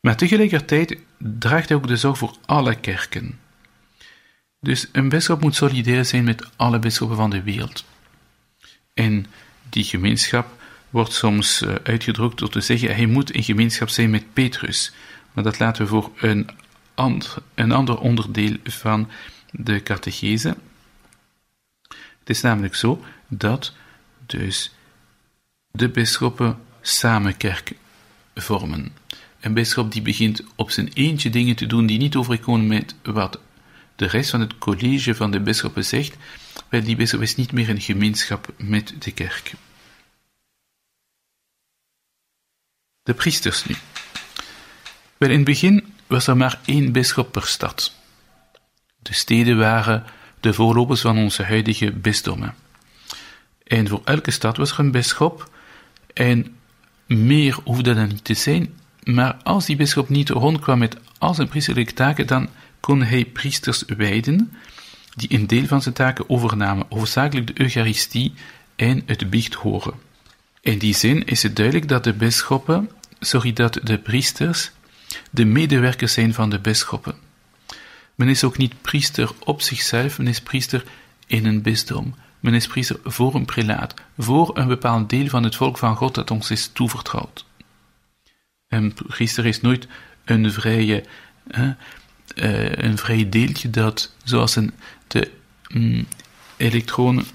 Maar 0.00 0.16
tegelijkertijd 0.16 0.96
draagt 1.18 1.68
hij 1.68 1.76
ook 1.76 1.86
de 1.86 1.96
zorg 1.96 2.18
voor 2.18 2.36
alle 2.46 2.74
kerken. 2.74 3.38
Dus 4.60 4.88
een 4.92 5.08
bisschop 5.08 5.40
moet 5.40 5.54
solidair 5.54 6.04
zijn 6.04 6.24
met 6.24 6.50
alle 6.56 6.78
bisschoppen 6.78 7.16
van 7.16 7.30
de 7.30 7.42
wereld. 7.42 7.84
En 8.94 9.26
die 9.68 9.84
gemeenschap 9.84 10.61
wordt 10.92 11.12
soms 11.12 11.62
uh, 11.62 11.74
uitgedrukt 11.82 12.38
door 12.38 12.48
te 12.48 12.60
zeggen 12.60 12.94
hij 12.94 13.06
moet 13.06 13.30
in 13.30 13.42
gemeenschap 13.42 13.88
zijn 13.88 14.10
met 14.10 14.32
Petrus. 14.32 14.92
Maar 15.32 15.44
dat 15.44 15.58
laten 15.58 15.82
we 15.82 15.88
voor 15.88 16.10
een, 16.16 16.48
een 17.54 17.72
ander 17.72 17.98
onderdeel 17.98 18.56
van 18.64 19.08
de 19.50 19.82
catechese. 19.82 20.56
Het 22.18 22.30
is 22.30 22.40
namelijk 22.40 22.74
zo 22.74 23.04
dat 23.28 23.72
dus 24.26 24.72
de 25.70 25.88
bisschoppen 25.88 26.58
samen 26.80 27.36
kerk 27.36 27.72
vormen. 28.34 28.92
Een 29.40 29.54
bisschop 29.54 29.92
die 29.92 30.02
begint 30.02 30.44
op 30.54 30.70
zijn 30.70 30.90
eentje 30.94 31.30
dingen 31.30 31.56
te 31.56 31.66
doen 31.66 31.86
die 31.86 31.98
niet 31.98 32.16
overkomen 32.16 32.66
met 32.66 32.94
wat 33.02 33.40
de 33.96 34.06
rest 34.06 34.30
van 34.30 34.40
het 34.40 34.58
college 34.58 35.14
van 35.14 35.30
de 35.30 35.40
bisschoppen 35.40 35.84
zegt, 35.84 36.16
wel 36.68 36.82
die 36.82 36.96
bisschop 36.96 37.22
is 37.22 37.36
niet 37.36 37.52
meer 37.52 37.68
in 37.68 37.80
gemeenschap 37.80 38.52
met 38.56 38.94
de 38.98 39.10
kerk. 39.10 39.52
De 43.02 43.14
priesters 43.14 43.64
nu. 43.64 43.74
Wel, 45.16 45.30
in 45.30 45.36
het 45.36 45.44
begin 45.44 45.94
was 46.06 46.26
er 46.26 46.36
maar 46.36 46.60
één 46.64 46.92
bisschop 46.92 47.32
per 47.32 47.46
stad. 47.46 47.94
De 48.98 49.14
steden 49.14 49.58
waren 49.58 50.04
de 50.40 50.52
voorlopers 50.52 51.00
van 51.00 51.18
onze 51.18 51.42
huidige 51.42 51.92
bisdommen. 51.92 52.54
En 53.64 53.88
voor 53.88 54.00
elke 54.04 54.30
stad 54.30 54.56
was 54.56 54.72
er 54.72 54.78
een 54.78 54.90
bisschop, 54.90 55.50
en 56.14 56.56
meer 57.06 57.58
hoefde 57.64 57.94
dat 57.94 58.08
niet 58.08 58.24
te 58.24 58.34
zijn, 58.34 58.78
maar 59.02 59.34
als 59.42 59.66
die 59.66 59.76
bisschop 59.76 60.08
niet 60.08 60.28
rondkwam 60.28 60.78
met 60.78 60.96
al 61.18 61.34
zijn 61.34 61.48
priesterlijke 61.48 61.92
taken, 61.92 62.26
dan 62.26 62.48
kon 62.80 63.02
hij 63.02 63.24
priesters 63.24 63.84
wijden, 63.86 64.52
die 65.14 65.32
een 65.32 65.46
deel 65.46 65.66
van 65.66 65.82
zijn 65.82 65.94
taken 65.94 66.30
overnamen, 66.30 66.86
hoofdzakelijk 66.88 67.46
de 67.46 67.60
Eucharistie 67.62 68.34
en 68.76 69.02
het 69.06 69.30
biecht 69.30 69.54
horen. 69.54 69.94
In 70.62 70.78
die 70.78 70.94
zin 70.94 71.24
is 71.24 71.42
het 71.42 71.56
duidelijk 71.56 71.88
dat 71.88 72.04
de 72.04 72.12
bisschoppen, 72.12 72.90
sorry, 73.20 73.52
dat 73.52 73.80
de 73.82 73.98
priesters 73.98 74.70
de 75.30 75.44
medewerkers 75.44 76.12
zijn 76.12 76.34
van 76.34 76.50
de 76.50 76.58
bisschoppen. 76.58 77.14
Men 78.14 78.28
is 78.28 78.44
ook 78.44 78.56
niet 78.56 78.82
priester 78.82 79.30
op 79.38 79.62
zichzelf, 79.62 80.18
men 80.18 80.26
is 80.26 80.40
priester 80.40 80.84
in 81.26 81.44
een 81.46 81.62
bisdom. 81.62 82.14
Men 82.40 82.54
is 82.54 82.66
priester 82.66 82.98
voor 83.04 83.34
een 83.34 83.44
prelaat, 83.44 83.94
voor 84.18 84.58
een 84.58 84.68
bepaald 84.68 85.10
deel 85.10 85.28
van 85.28 85.42
het 85.42 85.56
volk 85.56 85.78
van 85.78 85.96
God 85.96 86.14
dat 86.14 86.30
ons 86.30 86.50
is 86.50 86.70
toevertrouwd. 86.72 87.46
Een 88.68 88.94
priester 89.06 89.46
is 89.46 89.60
nooit 89.60 89.86
een 90.24 90.52
vrije, 90.52 91.04
hè, 91.48 91.72
uh, 92.34 92.72
een 92.72 92.98
vrij 92.98 93.28
deeltje 93.28 93.70
dat, 93.70 94.14
zoals 94.24 94.56
een, 94.56 94.72
de, 95.06 95.30
mm, 95.68 96.06
elektronen, 96.56 97.26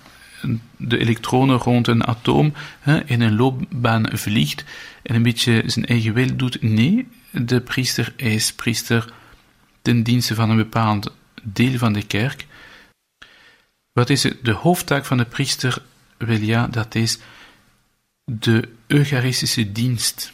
de 0.78 0.98
elektronen 0.98 1.58
rond 1.58 1.88
een 1.88 2.06
atoom 2.06 2.54
hè, 2.80 3.04
in 3.04 3.22
een 3.22 3.36
loopbaan 3.36 4.18
vliegt 4.18 4.64
en 5.04 5.16
een 5.16 5.24
beetje 5.24 5.64
zijn 5.66 5.86
eigen 5.86 6.14
wil 6.14 6.36
doet. 6.36 6.62
Nee, 6.62 7.08
de 7.32 7.62
priester 7.62 8.14
is 8.16 8.54
priester 8.54 9.14
ten 9.82 10.04
dienste 10.04 10.36
van 10.36 10.50
een 10.50 10.58
bepaald 10.58 11.14
deel 11.44 11.78
van 11.78 11.94
de 11.94 12.04
kerk. 12.04 12.46
Wat 13.92 14.10
is 14.10 14.22
de 14.22 14.52
hoofdtaak 14.52 15.06
van 15.06 15.18
de 15.18 15.26
priester? 15.26 15.82
Wel 16.18 16.38
ja, 16.38 16.68
dat 16.68 16.96
is 16.96 17.20
de 18.24 18.70
Eucharistische 18.88 19.72
dienst, 19.72 20.34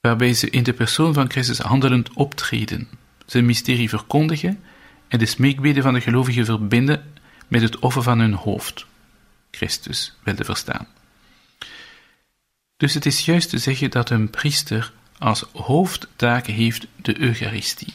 waarbij 0.00 0.34
ze 0.34 0.50
in 0.50 0.62
de 0.62 0.72
persoon 0.72 1.14
van 1.14 1.30
Christus 1.30 1.58
handelend 1.58 2.12
optreden, 2.12 2.88
zijn 3.26 3.46
mysterie 3.46 3.88
verkondigen 3.88 4.60
en 5.08 5.18
de 5.18 5.26
smeekbeden 5.26 5.82
van 5.82 5.94
de 5.94 6.00
gelovigen 6.00 6.44
verbinden 6.44 7.12
met 7.48 7.62
het 7.62 7.78
offer 7.78 8.02
van 8.02 8.18
hun 8.18 8.32
hoofd, 8.34 8.86
Christus, 9.50 10.14
wilde 10.22 10.44
verstaan. 10.44 10.86
Dus 12.76 12.94
het 12.94 13.06
is 13.06 13.24
juist 13.24 13.50
te 13.50 13.58
zeggen 13.58 13.90
dat 13.90 14.10
een 14.10 14.30
priester 14.30 14.92
als 15.18 15.44
hoofdtaak 15.52 16.46
heeft 16.46 16.86
de 16.96 17.20
Eucharistie. 17.20 17.94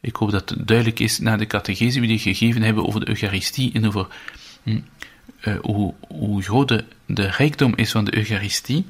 Ik 0.00 0.16
hoop 0.16 0.30
dat 0.30 0.48
het 0.48 0.66
duidelijk 0.66 0.98
is 0.98 1.18
na 1.18 1.36
de 1.36 1.46
catechese 1.46 2.00
die 2.00 2.08
we 2.08 2.18
gegeven 2.18 2.62
hebben 2.62 2.86
over 2.86 3.00
de 3.00 3.08
Eucharistie 3.08 3.72
en 3.72 3.86
over 3.86 4.06
hm, 4.62 4.80
uh, 5.40 5.58
hoe, 5.60 5.94
hoe 6.08 6.42
groot 6.42 6.68
de, 6.68 6.84
de 7.06 7.26
rijkdom 7.26 7.72
is 7.76 7.90
van 7.90 8.04
de 8.04 8.16
Eucharistie, 8.16 8.86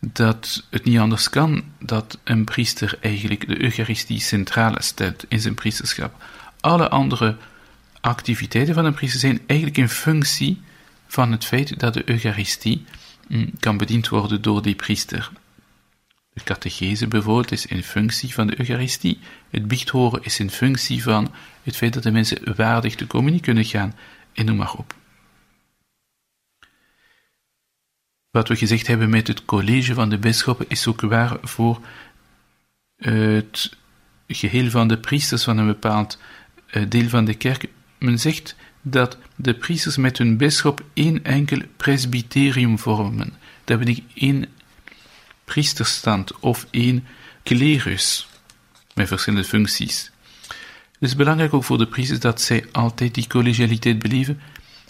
dat 0.00 0.64
het 0.70 0.84
niet 0.84 0.98
anders 0.98 1.30
kan 1.30 1.64
dat 1.78 2.18
een 2.24 2.44
priester 2.44 2.98
eigenlijk 3.00 3.48
de 3.48 3.62
Eucharistie 3.62 4.20
centraal 4.20 4.74
stelt 4.78 5.24
in 5.28 5.40
zijn 5.40 5.54
priesterschap. 5.54 6.24
Alle 6.60 6.88
andere 6.88 7.36
activiteiten 8.00 8.74
van 8.74 8.84
een 8.84 8.94
priester 8.94 9.20
zijn 9.20 9.40
eigenlijk 9.46 9.78
in 9.78 9.88
functie 9.88 10.60
van 11.06 11.32
het 11.32 11.44
feit 11.44 11.80
dat 11.80 11.94
de 11.94 12.10
Eucharistie 12.10 12.84
hm, 13.28 13.48
kan 13.60 13.76
bediend 13.76 14.08
worden 14.08 14.42
door 14.42 14.62
die 14.62 14.74
priester. 14.74 15.30
De 16.32 16.44
catechese 16.44 17.08
bijvoorbeeld 17.08 17.52
is 17.52 17.66
in 17.66 17.82
functie 17.82 18.34
van 18.34 18.46
de 18.46 18.58
Eucharistie. 18.58 19.18
Het 19.50 19.68
biechthoren 19.68 20.24
is 20.24 20.38
in 20.38 20.50
functie 20.50 21.02
van 21.02 21.34
het 21.62 21.76
feit 21.76 21.92
dat 21.92 22.02
de 22.02 22.10
mensen 22.10 22.56
waardig 22.56 22.94
de 22.94 23.06
communie 23.06 23.40
kunnen 23.40 23.64
gaan, 23.64 23.94
en 24.32 24.44
noem 24.44 24.56
maar 24.56 24.74
op. 24.74 24.94
Wat 28.30 28.48
we 28.48 28.56
gezegd 28.56 28.86
hebben 28.86 29.10
met 29.10 29.26
het 29.26 29.44
college 29.44 29.94
van 29.94 30.08
de 30.08 30.18
bisschoppen 30.18 30.66
is 30.68 30.86
ook 30.86 31.00
waar 31.00 31.36
voor 31.42 31.80
het 32.96 33.76
geheel 34.26 34.70
van 34.70 34.88
de 34.88 34.98
priesters 34.98 35.44
van 35.44 35.58
een 35.58 35.66
bepaald 35.66 36.18
eh, 36.66 36.82
deel 36.88 37.08
van 37.08 37.24
de 37.24 37.34
kerk. 37.34 37.68
Men 37.98 38.18
zegt 38.18 38.56
dat 38.82 39.18
de 39.36 39.54
priesters 39.54 39.96
met 39.96 40.18
hun 40.18 40.36
bisschop 40.36 40.84
één 40.92 41.24
enkel 41.24 41.60
presbyterium 41.76 42.78
vormen. 42.78 43.32
Dat 43.64 43.78
ben 43.78 43.88
ik 43.88 44.02
één 44.14 44.46
priesterstand 45.44 46.38
of 46.38 46.66
één 46.70 47.06
klerus 47.42 48.28
met 48.94 49.08
verschillende 49.08 49.44
functies. 49.48 50.10
Het 50.98 51.08
is 51.08 51.16
belangrijk 51.16 51.54
ook 51.54 51.64
voor 51.64 51.78
de 51.78 51.86
priesters 51.86 52.20
dat 52.20 52.40
zij 52.40 52.64
altijd 52.72 53.14
die 53.14 53.26
collegialiteit 53.26 53.98
beleven 53.98 54.40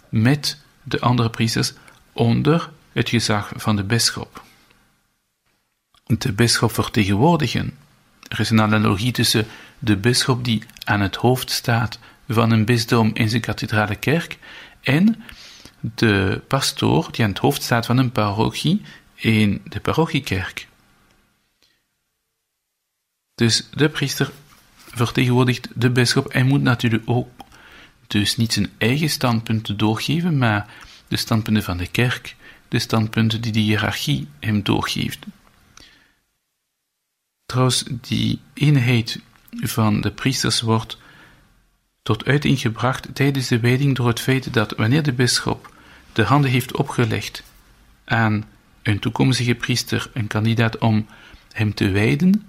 met 0.08 0.58
de 0.82 1.00
andere 1.00 1.30
priesters 1.30 1.72
onder 2.12 2.70
het 2.92 3.08
gezag 3.08 3.52
van 3.56 3.76
de 3.76 3.84
bisschop. 3.84 4.42
De 6.06 6.32
bisschop 6.32 6.72
vertegenwoordigen. 6.72 7.76
Er 8.28 8.40
is 8.40 8.50
een 8.50 8.60
analogie 8.60 9.12
tussen 9.12 9.46
de 9.78 9.96
bisschop 9.96 10.44
die 10.44 10.62
aan 10.84 11.00
het 11.00 11.16
hoofd 11.16 11.50
staat 11.50 11.98
van 12.28 12.50
een 12.50 12.64
bisdom 12.64 13.10
in 13.14 13.28
zijn 13.28 13.42
kathedrale 13.42 13.96
kerk 13.96 14.38
en 14.80 15.24
de 15.80 16.42
pastoor 16.48 17.08
die 17.10 17.24
aan 17.24 17.30
het 17.30 17.38
hoofd 17.38 17.62
staat 17.62 17.86
van 17.86 17.98
een 17.98 18.12
parochie 18.12 18.82
in 19.14 19.60
de 19.64 19.80
parochiekerk. 19.80 20.68
Dus 23.34 23.68
de 23.70 23.88
priester 23.88 24.32
vertegenwoordigt 24.76 25.68
de 25.74 25.90
bisschop 25.90 26.26
en 26.26 26.46
moet 26.46 26.62
natuurlijk 26.62 27.02
ook 27.06 27.28
dus 28.06 28.36
niet 28.36 28.52
zijn 28.52 28.70
eigen 28.78 29.10
standpunten 29.10 29.76
doorgeven, 29.76 30.38
maar 30.38 30.70
de 31.08 31.16
standpunten 31.16 31.62
van 31.62 31.76
de 31.76 31.86
kerk, 31.86 32.36
de 32.68 32.78
standpunten 32.78 33.40
die 33.40 33.52
de 33.52 33.58
hiërarchie 33.58 34.28
hem 34.40 34.62
doorgeeft. 34.62 35.26
Trouwens, 37.46 37.84
die 38.00 38.40
eenheid 38.54 39.20
van 39.50 40.00
de 40.00 40.10
priesters 40.10 40.60
wordt 40.60 40.98
tot 42.08 42.24
uiting 42.24 42.60
gebracht 42.60 43.08
tijdens 43.12 43.48
de 43.48 43.60
wijding 43.60 43.96
door 43.96 44.06
het 44.06 44.20
feit 44.20 44.52
dat 44.52 44.74
wanneer 44.76 45.02
de 45.02 45.12
bisschop 45.12 45.74
de 46.12 46.22
handen 46.22 46.50
heeft 46.50 46.76
opgelegd 46.76 47.42
aan 48.04 48.44
een 48.82 48.98
toekomstige 48.98 49.54
priester, 49.54 50.10
een 50.12 50.26
kandidaat 50.26 50.78
om 50.78 51.06
hem 51.52 51.74
te 51.74 51.90
wijden, 51.90 52.46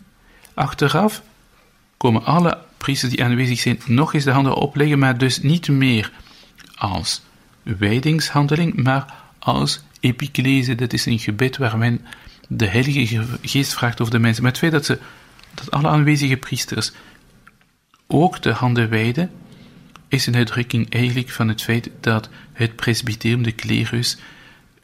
achteraf 0.54 1.22
komen 1.98 2.26
alle 2.26 2.58
priesters 2.78 3.12
die 3.12 3.24
aanwezig 3.24 3.60
zijn 3.60 3.82
nog 3.86 4.14
eens 4.14 4.24
de 4.24 4.32
handen 4.32 4.56
opleggen, 4.56 5.00
maar 5.00 5.18
dus 5.18 5.42
niet 5.42 5.68
meer 5.68 6.12
als 6.76 7.22
wijdingshandeling, 7.64 8.84
maar 8.84 9.14
als 9.40 9.82
epiclese. 10.00 10.76
Dat 10.76 10.94
is 10.94 11.06
een 11.06 11.20
gebed 11.20 11.58
waar 11.58 11.78
men 11.78 12.06
de 12.48 12.68
Heilige 12.68 13.26
Geest 13.42 13.74
vraagt 13.74 14.02
over 14.02 14.14
de 14.14 14.20
mensen. 14.20 14.44
Maar 14.44 14.52
het 14.52 14.60
feit 14.60 14.72
dat, 14.72 14.86
ze, 14.86 15.00
dat 15.54 15.72
alle 15.72 15.88
aanwezige 15.88 16.38
priesters 16.38 16.92
ook 18.08 18.42
de 18.42 18.52
handen 18.52 18.90
wijden, 18.90 19.32
is 20.10 20.28
een 20.28 20.36
uitdrukking 20.36 20.90
eigenlijk 20.90 21.30
van 21.30 21.48
het 21.48 21.62
feit 21.62 21.90
dat 22.00 22.30
het 22.54 22.76
presbyterium, 22.76 23.44
de 23.44 23.52
klerus, 23.52 24.18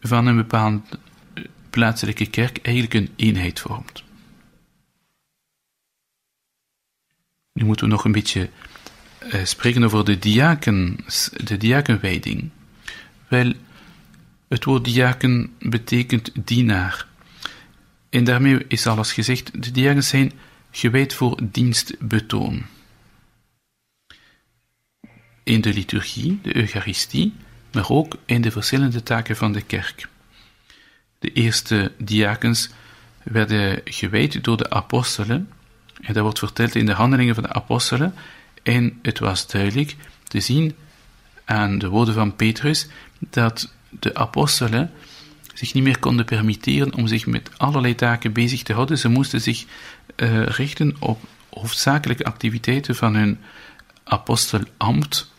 van 0.01 0.25
een 0.27 0.35
bepaalde 0.35 0.81
plaatselijke 1.69 2.25
kerk 2.25 2.57
eigenlijk 2.61 2.93
een 2.93 3.13
eenheid 3.15 3.59
vormt. 3.59 4.03
Nu 7.53 7.65
moeten 7.65 7.85
we 7.85 7.91
nog 7.91 8.05
een 8.05 8.11
beetje 8.11 8.49
uh, 9.33 9.45
spreken 9.45 9.83
over 9.83 10.05
de, 10.05 10.19
diakens, 10.19 11.29
de 11.43 11.57
diakenwijding. 11.57 12.49
Wel, 13.27 13.53
het 14.47 14.63
woord 14.63 14.85
diaken 14.85 15.53
betekent 15.59 16.31
dienaar. 16.33 17.07
En 18.09 18.23
daarmee 18.23 18.65
is 18.67 18.87
alles 18.87 19.13
gezegd. 19.13 19.63
De 19.63 19.71
diakens 19.71 20.07
zijn 20.07 20.31
gewijd 20.71 21.13
voor 21.13 21.39
dienstbetoon. 21.43 22.65
In 25.45 25.61
de 25.61 25.73
liturgie, 25.73 26.39
de 26.41 26.55
Eucharistie, 26.55 27.33
maar 27.71 27.89
ook 27.89 28.17
in 28.25 28.41
de 28.41 28.51
verschillende 28.51 29.03
taken 29.03 29.35
van 29.35 29.51
de 29.53 29.61
kerk. 29.61 30.07
De 31.19 31.31
eerste 31.31 31.91
diakens 31.97 32.69
werden 33.23 33.81
gewijd 33.83 34.43
door 34.43 34.57
de 34.57 34.69
apostelen, 34.69 35.49
en 36.01 36.13
dat 36.13 36.23
wordt 36.23 36.39
verteld 36.39 36.75
in 36.75 36.85
de 36.85 36.93
handelingen 36.93 37.35
van 37.35 37.43
de 37.43 37.53
apostelen, 37.53 38.13
en 38.63 38.99
het 39.01 39.19
was 39.19 39.47
duidelijk 39.47 39.95
te 40.23 40.39
zien 40.39 40.75
aan 41.45 41.77
de 41.77 41.89
woorden 41.89 42.13
van 42.13 42.35
Petrus 42.35 42.87
dat 43.19 43.73
de 43.89 44.15
apostelen 44.15 44.91
zich 45.53 45.73
niet 45.73 45.83
meer 45.83 45.99
konden 45.99 46.25
permitteren 46.25 46.93
om 46.93 47.07
zich 47.07 47.25
met 47.25 47.49
allerlei 47.57 47.95
taken 47.95 48.33
bezig 48.33 48.63
te 48.63 48.73
houden. 48.73 48.97
Ze 48.97 49.09
moesten 49.09 49.41
zich 49.41 49.65
uh, 50.15 50.45
richten 50.45 50.95
op 50.99 51.23
hoofdzakelijke 51.49 52.23
activiteiten 52.23 52.95
van 52.95 53.15
hun 53.15 53.39
apostelambt. 54.03 55.33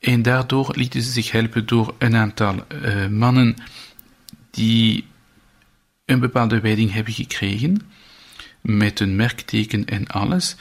En 0.00 0.22
daardoor 0.22 0.72
lieten 0.76 1.02
ze 1.02 1.10
zich 1.10 1.30
helpen 1.30 1.66
door 1.66 1.94
een 1.98 2.16
aantal 2.16 2.66
uh, 2.82 3.06
mannen 3.06 3.54
die 4.50 5.04
een 6.04 6.20
bepaalde 6.20 6.60
wijding 6.60 6.92
hebben 6.92 7.12
gekregen, 7.12 7.90
met 8.60 9.00
een 9.00 9.16
merkteken 9.16 9.84
en 9.84 10.06
alles, 10.06 10.56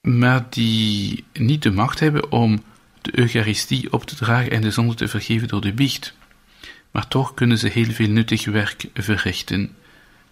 maar 0.00 0.46
die 0.50 1.24
niet 1.32 1.62
de 1.62 1.70
macht 1.70 2.00
hebben 2.00 2.32
om 2.32 2.62
de 3.02 3.18
Eucharistie 3.18 3.92
op 3.92 4.04
te 4.04 4.14
dragen 4.14 4.50
en 4.50 4.60
de 4.60 4.70
zonde 4.70 4.94
te 4.94 5.08
vergeven 5.08 5.48
door 5.48 5.60
de 5.60 5.72
biecht. 5.72 6.14
Maar 6.90 7.08
toch 7.08 7.34
kunnen 7.34 7.58
ze 7.58 7.68
heel 7.68 7.90
veel 7.90 8.08
nuttig 8.08 8.44
werk 8.44 8.84
verrichten. 8.94 9.76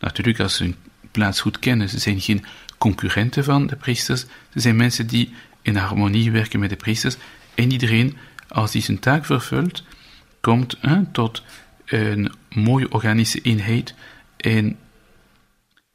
Natuurlijk 0.01 0.41
als 0.41 0.57
ze 0.57 0.63
hun 0.63 0.77
plaats 1.11 1.41
goed 1.41 1.59
kennen. 1.59 1.89
Ze 1.89 1.99
zijn 1.99 2.21
geen 2.21 2.45
concurrenten 2.79 3.45
van 3.45 3.67
de 3.67 3.77
priesters. 3.77 4.21
Ze 4.53 4.61
zijn 4.61 4.77
mensen 4.77 5.07
die 5.07 5.33
in 5.63 5.77
harmonie 5.77 6.31
werken 6.31 6.61
met 6.61 6.71
de 6.71 6.77
priesters. 6.77 7.17
En 7.59 7.73
iedereen, 7.73 8.17
als 8.49 8.73
hij 8.73 8.83
zijn 8.83 8.99
taak 8.99 9.25
vervult, 9.25 9.83
komt 10.41 10.79
tot 11.13 11.43
een 11.85 12.33
mooie 12.49 12.93
organische 12.93 13.41
eenheid 13.41 13.95
en 14.37 14.79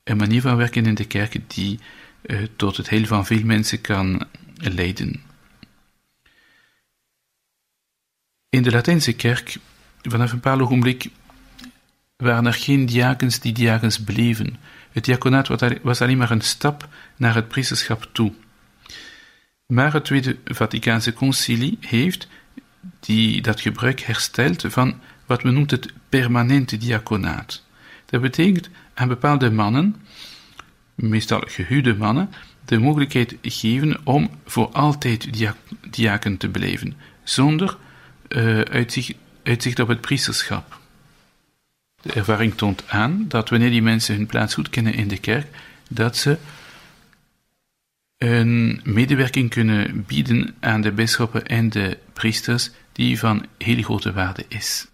een 0.04 0.18
manier 0.18 0.42
van 0.42 0.56
werken 0.56 0.86
in 0.86 0.96
de 0.96 1.06
kerk 1.06 1.50
die 1.50 1.80
uh, 2.22 2.48
tot 2.56 2.78
het 2.78 2.90
heil 2.90 3.06
van 3.06 3.26
veel 3.26 3.44
mensen 3.44 3.82
kan 3.82 4.28
leiden. 4.56 5.22
In 8.50 8.64
de 8.64 8.72
Latijnse 8.72 9.14
kerk, 9.14 9.58
vanaf 10.02 10.32
een 10.32 10.40
bepaald 10.40 10.62
ogenblik, 10.62 11.10
waren 12.18 12.46
er 12.46 12.54
geen 12.54 12.86
diakens 12.86 13.40
die 13.40 13.54
diakens 13.54 14.04
bleven. 14.04 14.58
Het 14.92 15.06
diaconaat 15.06 15.48
was 15.82 16.02
alleen 16.02 16.18
maar 16.18 16.32
een 16.32 16.42
stap 16.42 16.88
naar 17.16 17.36
het 17.36 17.48
priesterschap 17.48 18.10
toe. 18.12 18.34
Maar 19.74 19.94
het 19.94 20.06
Tweede 20.06 20.38
Vaticaanse 20.46 21.14
Concilie 21.14 21.78
heeft 21.82 22.28
die 23.00 23.42
dat 23.42 23.62
gebruik 23.62 24.00
hersteld 24.00 24.66
van 24.68 25.00
wat 25.26 25.44
men 25.44 25.54
noemt 25.54 25.72
het 25.72 25.94
permanente 26.10 26.78
diaconaat. 26.78 27.64
Dat 28.06 28.22
betekent 28.22 28.70
aan 28.94 29.08
bepaalde 29.08 29.52
mannen, 29.52 29.96
meestal 30.96 31.44
gehuwde 31.46 31.96
mannen, 31.96 32.30
de 32.66 32.80
mogelijkheid 32.80 33.36
geven 33.42 34.00
om 34.04 34.30
voor 34.46 34.70
altijd 34.72 35.30
diaken 35.90 36.38
te 36.38 36.50
blijven, 36.50 36.94
zonder 37.24 37.78
uh, 38.30 38.62
uitzicht, 38.62 39.14
uitzicht 39.44 39.80
op 39.80 39.88
het 39.88 40.02
priesterschap. 40.02 40.80
De 42.02 42.14
ervaring 42.14 42.56
toont 42.56 42.84
aan 42.88 43.26
dat 43.28 43.50
wanneer 43.50 43.70
die 43.70 43.82
mensen 43.82 44.16
hun 44.16 44.26
plaats 44.26 44.54
goed 44.54 44.70
kennen 44.70 44.94
in 44.94 45.08
de 45.08 45.18
kerk, 45.18 45.48
dat 45.90 46.18
ze 46.18 46.38
een 48.24 48.80
medewerking 48.84 49.50
kunnen 49.50 50.04
bieden 50.08 50.56
aan 50.60 50.82
de 50.82 50.92
bisschoppen 50.92 51.46
en 51.46 51.70
de 51.70 51.98
priesters 52.14 52.72
die 52.92 53.20
van 53.20 53.46
heel 53.58 53.82
grote 53.82 54.14
waarde 54.14 54.46
is. 54.48 54.88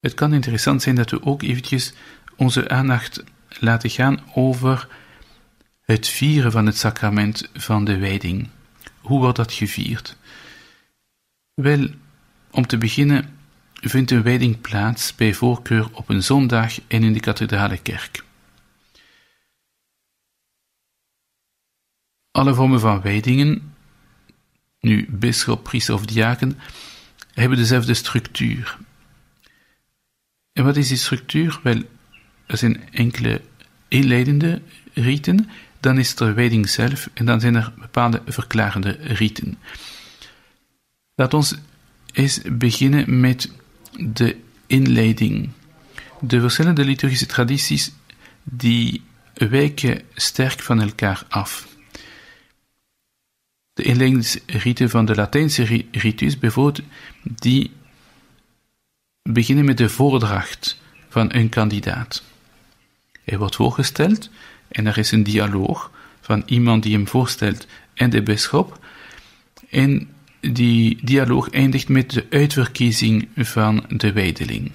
Het 0.00 0.14
kan 0.14 0.32
interessant 0.32 0.82
zijn 0.82 0.94
dat 0.94 1.10
we 1.10 1.22
ook 1.22 1.42
eventjes 1.42 1.92
onze 2.36 2.68
aandacht 2.68 3.24
laten 3.48 3.90
gaan 3.90 4.20
over 4.34 4.88
het 5.80 6.08
vieren 6.08 6.52
van 6.52 6.66
het 6.66 6.76
sacrament 6.76 7.50
van 7.52 7.84
de 7.84 7.98
wijding. 7.98 8.48
Hoe 9.00 9.20
wordt 9.20 9.36
dat 9.36 9.52
gevierd? 9.52 10.16
Wel, 11.54 11.88
om 12.50 12.66
te 12.66 12.78
beginnen 12.78 13.38
vindt 13.74 14.10
een 14.10 14.22
wijding 14.22 14.60
plaats 14.60 15.14
bij 15.14 15.34
voorkeur 15.34 15.88
op 15.92 16.08
een 16.08 16.22
zondag 16.22 16.80
en 16.86 17.02
in 17.02 17.12
de 17.12 17.20
kathedrale 17.20 17.78
kerk. 17.78 18.24
Alle 22.30 22.54
vormen 22.54 22.80
van 22.80 23.00
wijdingen, 23.00 23.74
nu 24.80 25.06
bisschop, 25.10 25.62
priester 25.62 25.94
of 25.94 26.06
diaken, 26.06 26.58
hebben 27.32 27.58
dezelfde 27.58 27.94
structuur. 27.94 28.78
En 30.60 30.66
wat 30.66 30.76
is 30.76 30.88
die 30.88 30.96
structuur? 30.96 31.60
Wel, 31.62 31.82
er 32.46 32.56
zijn 32.56 32.92
enkele 32.92 33.40
inleidende 33.88 34.62
riten, 34.92 35.50
dan 35.80 35.98
is 35.98 36.14
er 36.14 36.34
wijding 36.34 36.68
zelf 36.68 37.08
en 37.14 37.24
dan 37.24 37.40
zijn 37.40 37.54
er 37.54 37.72
bepaalde 37.78 38.22
verklarende 38.26 38.90
riten. 39.00 39.58
Laat 41.14 41.34
ons 41.34 41.54
eens 42.12 42.40
beginnen 42.52 43.20
met 43.20 43.50
de 43.98 44.36
inleiding. 44.66 45.50
De 46.20 46.40
verschillende 46.40 46.84
liturgische 46.84 47.26
tradities 47.26 47.92
die 48.42 49.02
wijken 49.34 50.02
sterk 50.14 50.60
van 50.60 50.80
elkaar 50.80 51.24
af. 51.28 51.68
De 53.72 53.82
inleidingsriten 53.82 54.90
van 54.90 55.04
de 55.04 55.14
Latijnse 55.14 55.84
ritus 55.90 56.38
bijvoorbeeld, 56.38 56.86
die 57.22 57.70
beginnen 59.22 59.64
met 59.64 59.78
de 59.78 59.88
voordracht 59.88 60.80
van 61.08 61.34
een 61.34 61.48
kandidaat. 61.48 62.22
Hij 63.24 63.38
wordt 63.38 63.56
voorgesteld 63.56 64.30
en 64.68 64.86
er 64.86 64.98
is 64.98 65.10
een 65.10 65.22
dialoog 65.22 65.90
van 66.20 66.42
iemand 66.46 66.82
die 66.82 66.92
hem 66.92 67.08
voorstelt 67.08 67.66
en 67.94 68.10
de 68.10 68.22
bisschop. 68.22 68.78
En 69.70 70.08
die 70.40 70.98
dialoog 71.02 71.50
eindigt 71.50 71.88
met 71.88 72.10
de 72.10 72.26
uitverkiezing 72.30 73.28
van 73.36 73.84
de 73.88 74.12
wijdeling. 74.12 74.72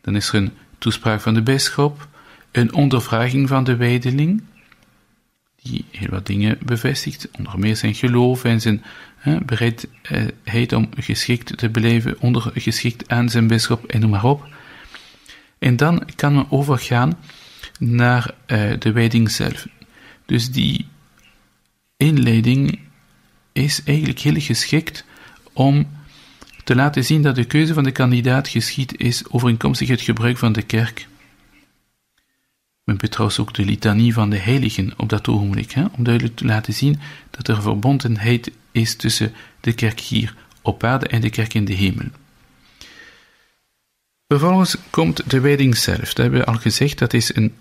Dan 0.00 0.16
is 0.16 0.28
er 0.28 0.34
een 0.34 0.52
toespraak 0.78 1.20
van 1.20 1.34
de 1.34 1.42
bisschop, 1.42 2.08
een 2.50 2.74
ondervraging 2.74 3.48
van 3.48 3.64
de 3.64 3.76
wijdeling, 3.76 4.42
die 5.62 5.84
heel 5.90 6.08
wat 6.10 6.26
dingen 6.26 6.58
bevestigt, 6.64 7.28
onder 7.38 7.58
meer 7.58 7.76
zijn 7.76 7.94
geloof 7.94 8.44
en 8.44 8.60
zijn 8.60 8.82
hè, 9.16 9.38
bereidheid 9.40 10.72
om 10.72 10.88
geschikt 10.96 11.58
te 11.58 11.68
blijven, 11.68 12.20
ondergeschikt 12.20 13.08
aan 13.08 13.28
zijn 13.28 13.46
bisschop 13.46 13.84
en 13.84 14.00
noem 14.00 14.10
maar 14.10 14.24
op. 14.24 14.48
En 15.58 15.76
dan 15.76 16.02
kan 16.16 16.34
men 16.34 16.50
overgaan 16.50 17.18
naar 17.78 18.34
uh, 18.46 18.72
de 18.78 18.92
wijding 18.92 19.30
zelf. 19.30 19.66
Dus 20.26 20.50
die 20.50 20.86
inleiding 21.96 22.78
is 23.52 23.82
eigenlijk 23.84 24.18
heel 24.18 24.40
geschikt 24.40 25.04
om 25.52 25.86
te 26.64 26.74
laten 26.74 27.04
zien 27.04 27.22
dat 27.22 27.34
de 27.34 27.44
keuze 27.44 27.74
van 27.74 27.84
de 27.84 27.92
kandidaat 27.92 28.48
geschied 28.48 29.00
is 29.00 29.28
overeenkomstig 29.30 29.88
het 29.88 30.00
gebruik 30.00 30.38
van 30.38 30.52
de 30.52 30.62
kerk. 30.62 31.06
Men 32.84 32.98
trouwens 32.98 33.38
ook 33.38 33.54
de 33.54 33.64
litanie 33.64 34.12
van 34.12 34.30
de 34.30 34.38
heiligen 34.38 34.92
op 34.96 35.08
dat 35.08 35.28
ogenblik, 35.28 35.70
hè, 35.72 35.84
om 35.84 36.04
duidelijk 36.04 36.36
te 36.36 36.44
laten 36.44 36.74
zien 36.74 37.00
dat 37.30 37.48
er 37.48 37.62
verbondenheid 37.62 38.50
is 38.72 38.96
tussen 38.96 39.32
de 39.60 39.72
kerk 39.72 40.00
hier 40.00 40.34
op 40.62 40.84
aarde 40.84 41.06
en 41.06 41.20
de 41.20 41.30
kerk 41.30 41.54
in 41.54 41.64
de 41.64 41.72
hemel. 41.72 42.08
Vervolgens 44.26 44.76
komt 44.90 45.30
de 45.30 45.40
wijding 45.40 45.76
zelf. 45.76 45.98
Dat 45.98 46.16
hebben 46.16 46.40
we 46.40 46.46
al 46.46 46.58
gezegd, 46.58 46.98
dat 46.98 47.12
is 47.12 47.34
een 47.34 47.54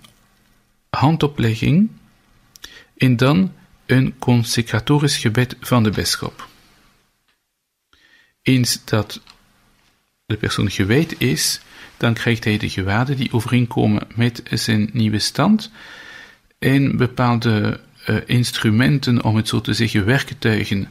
handoplegging 0.90 1.90
en 2.98 3.18
dan 3.18 3.54
een 3.86 4.20
consecratorisch 4.20 5.18
gebed 5.18 5.56
van 5.60 5.84
de 5.84 5.90
bisschop. 5.90 6.48
Eens 8.42 8.86
dat 8.86 9.22
de 10.26 10.38
persoon 10.38 10.72
gewijd 10.72 11.22
is, 11.22 11.62
dan 12.02 12.14
krijgt 12.14 12.44
hij 12.44 12.58
de 12.58 12.70
gewaden 12.70 13.18
die 13.18 13.34
overeenkomen 13.34 14.08
met 14.16 14.44
zijn 14.50 14.90
nieuwe 14.94 15.20
stand 15.20 15.72
en 16.60 16.98
bepaalde 16.98 17.80
uh, 18.10 18.18
instrumenten, 18.26 19.24
om 19.24 19.36
het 19.36 19.48
zo 19.48 19.62
te 19.62 19.74
zeggen, 19.74 20.06
werktuigen. 20.06 20.90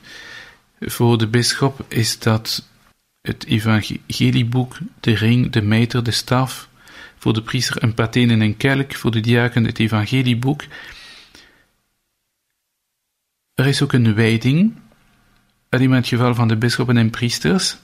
Voor 0.81 1.19
de 1.19 1.27
bisschop 1.27 1.85
is 1.89 2.19
dat 2.19 2.69
het 3.21 3.47
evangelieboek, 3.47 4.79
de 5.01 5.15
ring, 5.15 5.53
de 5.53 5.63
mijter, 5.63 6.03
de 6.03 6.11
staf. 6.11 6.69
Voor 7.17 7.33
de 7.33 7.43
priester 7.43 7.83
een 7.83 7.95
paten 7.95 8.31
en 8.31 8.41
een 8.41 8.57
kelk. 8.57 8.95
Voor 8.95 9.11
de 9.11 9.21
diaken 9.21 9.65
het 9.65 9.79
evangelieboek. 9.79 10.65
Er 13.55 13.67
is 13.67 13.83
ook 13.83 13.93
een 13.93 14.15
wijding, 14.15 14.75
in 15.69 15.93
het 15.93 16.09
geval 16.09 16.35
van 16.35 16.49
de 16.49 16.57
bisschoppen 16.57 16.97
en 16.97 17.11
priesters, 17.11 17.77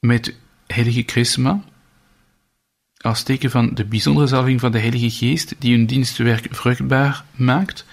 met 0.00 0.34
heilige 0.66 1.02
chrisma, 1.06 1.64
als 2.96 3.22
teken 3.22 3.50
van 3.50 3.74
de 3.74 3.84
bijzondere 3.84 4.26
zalving 4.26 4.60
van 4.60 4.72
de 4.72 4.78
Heilige 4.78 5.10
Geest, 5.10 5.54
die 5.58 5.76
hun 5.76 5.86
dienstwerk 5.86 6.46
vruchtbaar 6.50 7.24
maakt. 7.34 7.86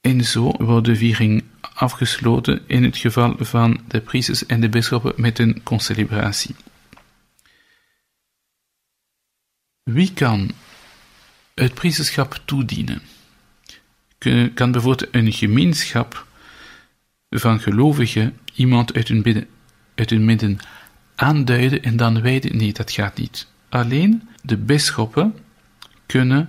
En 0.00 0.24
zo 0.24 0.50
wordt 0.58 0.86
de 0.86 0.96
viering 0.96 1.44
afgesloten 1.60 2.62
in 2.66 2.84
het 2.84 2.96
geval 2.96 3.36
van 3.38 3.80
de 3.88 4.00
priesters 4.00 4.46
en 4.46 4.60
de 4.60 4.68
bisschoppen 4.68 5.12
met 5.16 5.38
een 5.38 5.62
concelebratie. 5.62 6.54
Wie 9.82 10.12
kan 10.12 10.50
het 11.54 11.74
priesterschap 11.74 12.42
toedienen? 12.44 13.02
Kan 14.54 14.72
bijvoorbeeld 14.72 15.14
een 15.14 15.32
gemeenschap 15.32 16.26
van 17.30 17.60
gelovigen 17.60 18.38
iemand 18.54 18.94
uit 18.94 19.08
hun, 19.08 19.20
midden, 19.24 19.48
uit 19.98 20.10
hun 20.10 20.24
midden 20.24 20.58
aanduiden 21.14 21.82
en 21.82 21.96
dan 21.96 22.22
wijden? 22.22 22.56
Nee, 22.56 22.72
dat 22.72 22.92
gaat 22.92 23.16
niet. 23.16 23.46
Alleen 23.68 24.28
de 24.42 24.56
bisschoppen 24.56 25.34
kunnen 26.06 26.48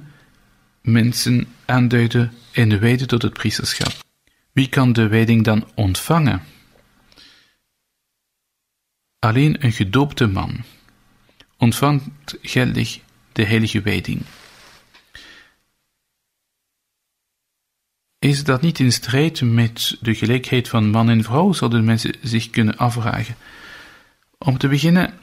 mensen 0.82 1.48
aanduiden 1.66 2.34
en 2.52 2.80
wijden 2.80 3.08
tot 3.08 3.22
het 3.22 3.34
priesterschap. 3.34 3.94
Wie 4.52 4.70
kan 4.70 4.94
de 4.94 5.08
wijding 5.08 5.44
dan 5.44 5.68
ontvangen? 5.76 6.42
Alleen 9.20 9.64
een 9.64 9.72
gedoopte 9.72 10.28
man 10.28 10.64
ontvangt 11.58 12.38
geldig 12.42 13.00
de 13.32 13.44
heilige 13.46 13.82
wijding. 13.82 14.22
Is 18.20 18.44
dat 18.44 18.62
niet 18.62 18.80
in 18.80 18.92
strijd 18.92 19.42
met 19.42 19.98
de 20.02 20.16
gelijkheid 20.16 20.68
van 20.68 20.90
man 20.90 21.10
en 21.10 21.24
vrouw, 21.24 21.54
zouden 21.54 21.86
mensen 21.86 22.14
zich 22.22 22.50
kunnen 22.50 22.78
afvragen. 22.78 23.36
Om 24.38 24.58
te 24.58 24.68
beginnen 24.68 25.14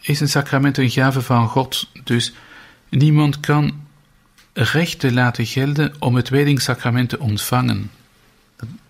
is 0.00 0.20
een 0.20 0.28
sacrament 0.28 0.78
een 0.78 0.90
gave 0.90 1.22
van 1.22 1.48
God, 1.48 1.90
dus 2.04 2.32
niemand 2.88 3.40
kan 3.40 3.86
rechten 4.52 5.12
laten 5.12 5.46
gelden 5.46 5.94
om 5.98 6.14
het 6.14 6.28
wijdingssacrament 6.28 7.08
te 7.08 7.18
ontvangen. 7.18 7.90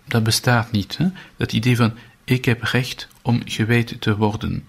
Dat, 0.07 0.23
bestaat 0.23 0.71
niet, 0.71 0.97
hè? 0.97 1.07
dat 1.37 1.53
idee 1.53 1.75
van 1.75 1.93
ik 2.23 2.45
heb 2.45 2.63
recht 2.63 3.07
om 3.21 3.41
gewijd 3.45 4.01
te 4.01 4.17
worden. 4.17 4.67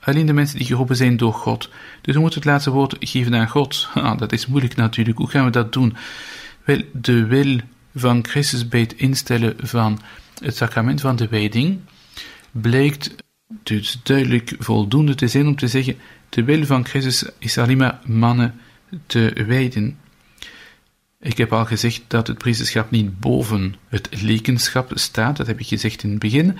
Alleen 0.00 0.26
de 0.26 0.32
mensen 0.32 0.58
die 0.58 0.66
geroepen 0.66 0.96
zijn 0.96 1.16
door 1.16 1.34
God. 1.34 1.70
Dus 2.02 2.14
we 2.14 2.20
moeten 2.20 2.40
het 2.40 2.48
laatste 2.48 2.70
woord 2.70 2.96
geven 3.00 3.34
aan 3.34 3.48
God. 3.48 3.88
Ah, 3.94 4.18
dat 4.18 4.32
is 4.32 4.46
moeilijk 4.46 4.76
natuurlijk. 4.76 5.18
Hoe 5.18 5.30
gaan 5.30 5.44
we 5.44 5.50
dat 5.50 5.72
doen? 5.72 5.96
Wel, 6.64 6.82
de 6.92 7.26
wil 7.26 7.60
van 7.98 8.24
Christus 8.26 8.68
bij 8.68 8.80
het 8.80 8.94
instellen 8.96 9.56
van 9.58 10.00
het 10.40 10.56
sacrament 10.56 11.00
van 11.00 11.16
de 11.16 11.28
wijding 11.28 11.80
blijkt 12.50 13.14
dus 13.62 14.00
duidelijk 14.02 14.54
voldoende 14.58 15.14
te 15.14 15.28
zijn 15.28 15.46
om 15.46 15.56
te 15.56 15.68
zeggen: 15.68 15.96
de 16.28 16.44
wil 16.44 16.64
van 16.64 16.86
Christus 16.86 17.24
is 17.38 17.58
alleen 17.58 17.76
maar 17.76 18.00
mannen 18.04 18.60
te 19.06 19.44
wijden. 19.46 19.98
Ik 21.20 21.36
heb 21.36 21.52
al 21.52 21.64
gezegd 21.64 22.02
dat 22.06 22.26
het 22.26 22.38
priesterschap 22.38 22.90
niet 22.90 23.20
boven 23.20 23.74
het 23.88 24.08
lekenschap 24.22 24.90
staat, 24.94 25.36
dat 25.36 25.46
heb 25.46 25.60
ik 25.60 25.66
gezegd 25.66 26.02
in 26.02 26.10
het 26.10 26.18
begin. 26.18 26.58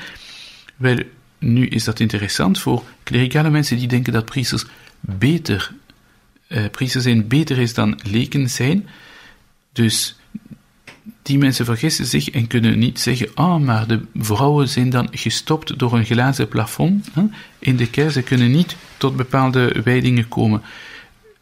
Wel, 0.76 0.98
nu 1.38 1.66
is 1.66 1.84
dat 1.84 2.00
interessant 2.00 2.60
voor 2.60 2.84
klerikale 3.02 3.50
mensen 3.50 3.76
die 3.76 3.88
denken 3.88 4.12
dat 4.12 4.24
priesters 4.24 4.64
beter, 5.00 5.72
eh, 6.46 6.70
priesters 6.70 7.04
zijn 7.04 7.28
beter 7.28 7.58
is 7.58 7.74
dan 7.74 8.00
leken 8.02 8.50
zijn. 8.50 8.88
Dus 9.72 10.18
die 11.28 11.38
mensen 11.38 11.64
vergissen 11.64 12.06
zich 12.06 12.30
en 12.30 12.46
kunnen 12.46 12.78
niet 12.78 13.00
zeggen, 13.00 13.28
ah, 13.34 13.46
oh, 13.46 13.60
maar 13.60 13.86
de 13.86 14.00
vrouwen 14.14 14.68
zijn 14.68 14.90
dan 14.90 15.08
gestopt 15.10 15.78
door 15.78 15.92
een 15.92 16.04
glazen 16.04 16.48
plafond 16.48 17.08
hè? 17.12 17.22
in 17.58 17.76
de 17.76 17.90
kerk, 17.90 18.10
ze 18.10 18.22
kunnen 18.22 18.50
niet 18.50 18.76
tot 18.96 19.16
bepaalde 19.16 19.82
wijdingen 19.84 20.28
komen. 20.28 20.62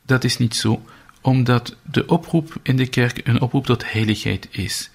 Dat 0.03 0.25
is 0.25 0.39
niet 0.39 0.55
zo 0.55 0.83
omdat 1.21 1.77
de 1.83 2.07
oproep 2.07 2.57
in 2.63 2.77
de 2.77 2.87
kerk 2.87 3.21
een 3.25 3.41
oproep 3.41 3.67
tot 3.67 3.93
heiligheid 3.93 4.49
is. 4.51 4.91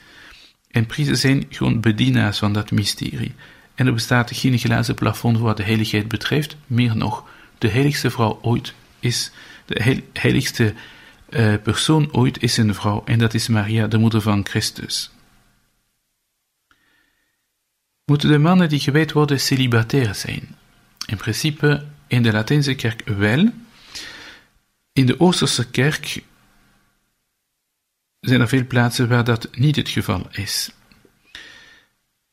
En 0.71 0.86
priesters 0.86 1.21
zijn 1.21 1.45
gewoon 1.49 1.80
bedienaars 1.80 2.38
van 2.38 2.54
dat 2.54 2.71
mysterie. 2.71 3.34
En 3.75 3.88
er 3.88 3.93
bestaat 3.93 4.32
geen 4.34 4.58
glazen 4.58 4.95
plafond 4.95 5.38
wat 5.38 5.58
de 5.58 5.63
heiligheid 5.63 6.08
betreft. 6.08 6.56
Meer 6.67 6.97
nog, 6.97 7.23
de 7.58 7.67
heiligste 7.67 8.10
vrouw 8.10 8.39
ooit 8.41 8.73
is, 8.99 9.32
de 9.65 10.01
heiligste 10.13 10.73
uh, 11.32 11.54
persoon 11.63 12.13
ooit 12.13 12.41
is 12.44 12.58
een 12.58 12.76
vrouw, 12.76 13.04
en 13.06 13.20
dat 13.20 13.34
is 13.34 13.48
Maria, 13.48 13.88
de 13.88 13.98
moeder 13.98 14.22
van 14.22 14.46
Christus. 14.46 15.12
Moeten 18.06 18.30
de 18.30 18.38
mannen 18.38 18.70
die 18.70 18.80
gewijd 18.80 19.12
worden 19.12 19.39
celibatair 19.39 20.15
zijn? 20.15 20.56
In 21.06 21.17
principe 21.17 21.86
in 22.08 22.24
de 22.24 22.32
Latijnse 22.32 22.76
kerk 22.76 23.02
wel. 23.06 23.50
In 24.94 25.06
de 25.06 25.20
Oosterse 25.20 25.70
kerk 25.70 26.24
zijn 28.20 28.41
er 28.41 28.48
veel 28.48 28.67
plaatsen 28.67 29.08
waar 29.08 29.24
dat 29.24 29.48
niet 29.52 29.76
het 29.76 29.89
geval 29.89 30.28
is. 30.32 30.72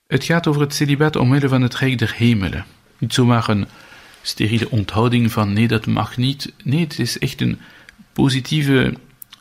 Het 0.07 0.25
gaat 0.25 0.47
over 0.47 0.61
het 0.61 0.75
celibaat 0.75 1.17
omwille 1.17 1.49
van 1.49 1.63
het 1.63 1.75
Rijk 1.75 1.99
der 1.99 2.15
Hemelen. 2.17 2.67
Niet 2.99 3.15
zomaar 3.15 3.49
een 3.49 3.69
steriele 4.23 4.71
onthouding 4.71 5.33
van 5.33 5.53
nee, 5.53 5.69
dat 5.69 5.87
mag 5.87 6.17
niet. 6.17 6.53
Nee, 6.65 6.81
het 6.81 6.99
is 6.99 7.19
echt 7.19 7.41
een 7.41 7.61
positieve 8.23 8.95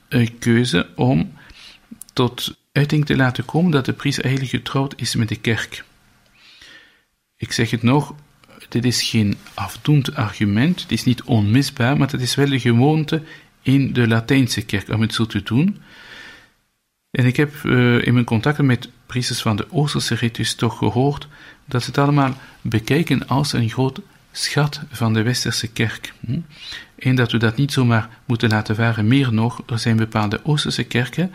uh, 0.09 0.27
keuze 0.39 0.89
om 0.95 1.33
tot 2.13 2.57
uiting 2.71 3.05
te 3.05 3.15
laten 3.15 3.45
komen 3.45 3.71
dat 3.71 3.85
de 3.85 3.93
priester 3.93 4.23
eigenlijk 4.23 4.55
getrouwd 4.55 4.93
is 4.97 5.15
met 5.15 5.29
de 5.29 5.35
kerk. 5.35 5.83
Ik 7.37 7.51
zeg 7.51 7.71
het 7.71 7.83
nog, 7.83 8.15
dit 8.69 8.85
is 8.85 9.01
geen 9.03 9.37
afdoend 9.53 10.15
argument, 10.15 10.81
het 10.81 10.91
is 10.91 11.03
niet 11.03 11.23
onmisbaar, 11.23 11.97
maar 11.97 12.11
het 12.11 12.21
is 12.21 12.35
wel 12.35 12.49
de 12.49 12.59
gewoonte 12.59 13.23
in 13.61 13.93
de 13.93 14.07
Latijnse 14.07 14.61
kerk 14.61 14.89
om 14.89 15.01
het 15.01 15.13
zo 15.13 15.25
te 15.25 15.43
doen. 15.43 15.81
En 17.11 17.25
ik 17.25 17.35
heb 17.35 17.53
uh, 17.63 18.05
in 18.05 18.13
mijn 18.13 18.25
contacten 18.25 18.65
met 18.65 18.89
priesters 19.05 19.41
van 19.41 19.55
de 19.55 19.71
Oosterse 19.71 20.15
ritus 20.15 20.55
toch 20.55 20.77
gehoord 20.77 21.27
dat 21.65 21.81
ze 21.81 21.87
het 21.87 21.97
allemaal 21.97 22.33
bekijken 22.61 23.27
als 23.27 23.53
een 23.53 23.69
groot 23.69 23.99
schat 24.31 24.81
van 24.91 25.13
de 25.13 25.21
Westerse 25.21 25.67
kerk. 25.67 26.13
En 26.97 27.15
dat 27.15 27.31
we 27.31 27.37
dat 27.37 27.55
niet 27.55 27.71
zomaar 27.71 28.09
moeten 28.25 28.49
laten 28.49 28.75
varen. 28.75 29.07
Meer 29.07 29.33
nog, 29.33 29.61
er 29.67 29.79
zijn 29.79 29.95
bepaalde 29.95 30.39
Oosterse 30.43 30.83
kerken 30.83 31.31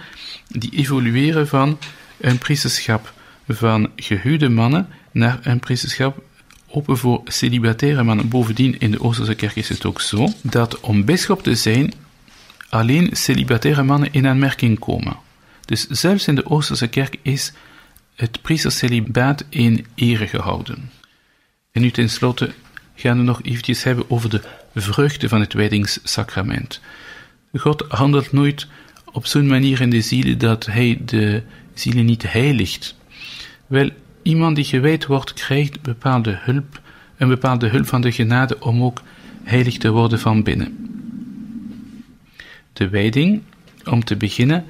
die 0.48 0.70
evolueren 0.70 1.48
van 1.48 1.79
een 2.20 2.38
priesterschap 2.38 3.12
van 3.48 3.90
gehuwde 3.96 4.48
mannen 4.48 4.88
naar 5.11 5.38
een 5.42 5.61
priesterschap 5.61 6.22
open 6.68 6.98
voor 6.98 7.20
celibataire 7.25 8.03
mannen. 8.03 8.29
Bovendien, 8.29 8.79
in 8.79 8.90
de 8.90 9.01
Oosterse 9.01 9.35
kerk 9.35 9.57
is 9.57 9.68
het 9.68 9.85
ook 9.85 10.01
zo 10.01 10.29
dat 10.42 10.81
om 10.81 11.05
bischop 11.05 11.42
te 11.42 11.55
zijn 11.55 11.92
alleen 12.68 13.09
celibataire 13.12 13.83
mannen 13.83 14.12
in 14.12 14.27
aanmerking 14.27 14.79
komen. 14.79 15.16
Dus 15.64 15.87
zelfs 15.87 16.29
in 16.29 16.35
de 16.35 16.51
Oosterse 16.51 16.88
kerk 16.88 17.16
is 17.22 17.53
het 18.14 18.42
priestercelibaat 18.42 19.44
in 19.48 19.87
ere 19.94 20.27
gehouden. 20.27 20.90
En 21.72 21.83
nu 21.83 21.90
tenslotte 21.90 22.53
gaan 22.94 23.16
we 23.16 23.22
nog 23.22 23.42
eventjes 23.42 23.83
hebben 23.83 24.11
over 24.11 24.31
de 24.31 24.42
vruchten 24.75 25.29
van 25.29 25.41
het 25.41 25.53
wijdingssacrament. 25.53 26.81
God 27.55 27.85
handelt 27.89 28.33
nooit 28.33 28.67
op 29.13 29.27
zo'n 29.27 29.47
manier 29.47 29.81
in 29.81 29.91
de 29.91 30.01
zielen 30.01 30.39
dat 30.39 30.67
hij 30.67 31.01
de 31.05 31.43
zielen 31.75 32.05
niet 32.05 32.33
heiligt. 32.33 32.97
Wel, 33.67 33.91
iemand 34.23 34.57
die 34.57 34.65
gewijd 34.65 35.07
wordt, 35.07 35.33
krijgt 35.33 35.83
bepaalde 35.83 36.39
hulp, 36.41 36.81
een 37.17 37.29
bepaalde 37.29 37.69
hulp 37.69 37.87
van 37.87 38.01
de 38.01 38.13
genade 38.13 38.61
om 38.61 38.83
ook 38.83 39.03
heilig 39.43 39.79
te 39.79 39.91
worden 39.91 40.21
van 40.21 40.43
binnen. 40.43 40.77
De 42.73 42.89
wijding, 42.89 43.43
om 43.85 44.05
te 44.05 44.17
beginnen, 44.17 44.65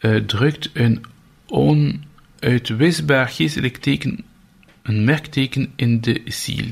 uh, 0.00 0.16
drukt 0.16 0.70
een 0.72 1.04
onuitwisbaar 1.46 3.28
geestelijk 3.28 3.76
teken, 3.76 4.24
een 4.82 5.04
merkteken 5.04 5.72
in 5.76 6.00
de 6.00 6.22
ziel. 6.24 6.66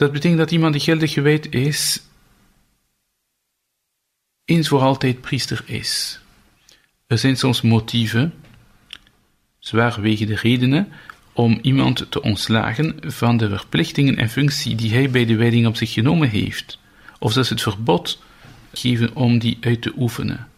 Dat 0.00 0.12
betekent 0.12 0.38
dat 0.38 0.50
iemand 0.50 0.72
die 0.72 0.82
geldig 0.82 1.12
gewijd 1.12 1.54
is, 1.54 2.02
eens 4.44 4.68
voor 4.68 4.80
altijd 4.80 5.20
priester 5.20 5.62
is. 5.66 6.20
Er 7.06 7.18
zijn 7.18 7.36
soms 7.36 7.60
motieven, 7.60 8.34
zwaarwegende 9.58 10.34
redenen, 10.34 10.88
om 11.32 11.58
iemand 11.62 12.10
te 12.10 12.22
ontslagen 12.22 12.96
van 13.00 13.36
de 13.36 13.48
verplichtingen 13.48 14.16
en 14.16 14.28
functie 14.28 14.74
die 14.74 14.92
hij 14.92 15.10
bij 15.10 15.24
de 15.24 15.36
wijding 15.36 15.66
op 15.66 15.76
zich 15.76 15.92
genomen 15.92 16.28
heeft, 16.28 16.78
of 17.18 17.32
zelfs 17.32 17.48
het 17.48 17.62
verbod 17.62 18.22
geven 18.72 19.14
om 19.14 19.38
die 19.38 19.58
uit 19.60 19.82
te 19.82 19.92
oefenen. 19.96 20.48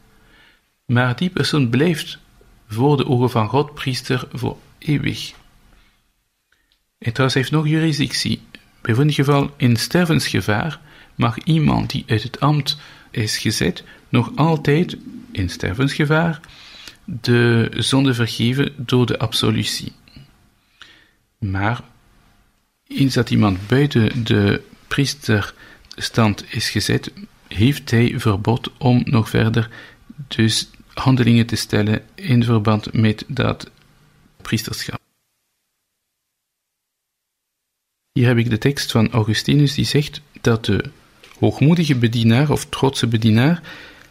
Maar 0.84 1.16
die 1.16 1.30
persoon 1.30 1.68
blijft 1.68 2.18
voor 2.68 2.96
de 2.96 3.06
ogen 3.06 3.30
van 3.30 3.48
God 3.48 3.74
priester 3.74 4.28
voor 4.32 4.58
eeuwig. 4.78 5.32
En 6.98 7.12
trouwens 7.12 7.34
heeft 7.34 7.50
nog 7.50 7.68
jurisdictie. 7.68 8.42
Bij 8.82 8.96
een 8.96 9.12
geval 9.12 9.54
in 9.56 9.76
stervensgevaar 9.76 10.80
mag 11.14 11.38
iemand 11.38 11.90
die 11.90 12.04
uit 12.06 12.22
het 12.22 12.40
ambt 12.40 12.76
is 13.10 13.38
gezet 13.38 13.84
nog 14.08 14.32
altijd 14.34 14.96
in 15.30 15.50
stervensgevaar 15.50 16.40
de 17.04 17.70
zonde 17.76 18.14
vergeven 18.14 18.72
door 18.76 19.06
de 19.06 19.18
absolutie. 19.18 19.92
Maar 21.38 21.80
eens 22.86 23.14
dat 23.14 23.30
iemand 23.30 23.66
buiten 23.66 24.24
de 24.24 24.62
priesterstand 24.88 26.44
is 26.48 26.70
gezet, 26.70 27.12
heeft 27.48 27.90
hij 27.90 28.14
verbod 28.16 28.70
om 28.78 29.02
nog 29.04 29.28
verder 29.28 29.68
dus 30.28 30.70
handelingen 30.94 31.46
te 31.46 31.56
stellen 31.56 32.02
in 32.14 32.44
verband 32.44 32.92
met 32.92 33.24
dat 33.28 33.70
priesterschap. 34.42 35.00
Hier 38.12 38.26
heb 38.26 38.38
ik 38.38 38.50
de 38.50 38.58
tekst 38.58 38.90
van 38.90 39.10
Augustinus 39.10 39.74
die 39.74 39.84
zegt 39.84 40.20
dat 40.40 40.64
de 40.64 40.84
hoogmoedige 41.38 41.96
bedienaar 41.96 42.50
of 42.50 42.66
trotse 42.66 43.06
bedienaar 43.06 43.62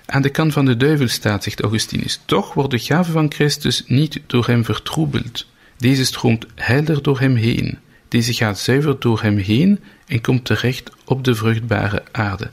aan 0.05 0.21
de 0.21 0.29
kant 0.29 0.53
van 0.53 0.65
de 0.65 0.77
duivel 0.77 1.07
staat, 1.07 1.43
zegt 1.43 1.61
Augustinus. 1.61 2.21
Toch 2.25 2.53
wordt 2.53 2.71
de 2.71 2.79
gave 2.79 3.11
van 3.11 3.31
Christus 3.31 3.83
niet 3.87 4.19
door 4.27 4.45
hem 4.45 4.65
vertroebeld. 4.65 5.45
Deze 5.77 6.05
stroomt 6.05 6.45
helder 6.55 7.01
door 7.01 7.19
hem 7.19 7.35
heen. 7.35 7.77
Deze 8.07 8.33
gaat 8.33 8.59
zuiver 8.59 8.99
door 8.99 9.21
hem 9.21 9.37
heen 9.37 9.79
en 10.07 10.21
komt 10.21 10.45
terecht 10.45 10.91
op 11.05 11.23
de 11.23 11.35
vruchtbare 11.35 12.03
aarde. 12.11 12.49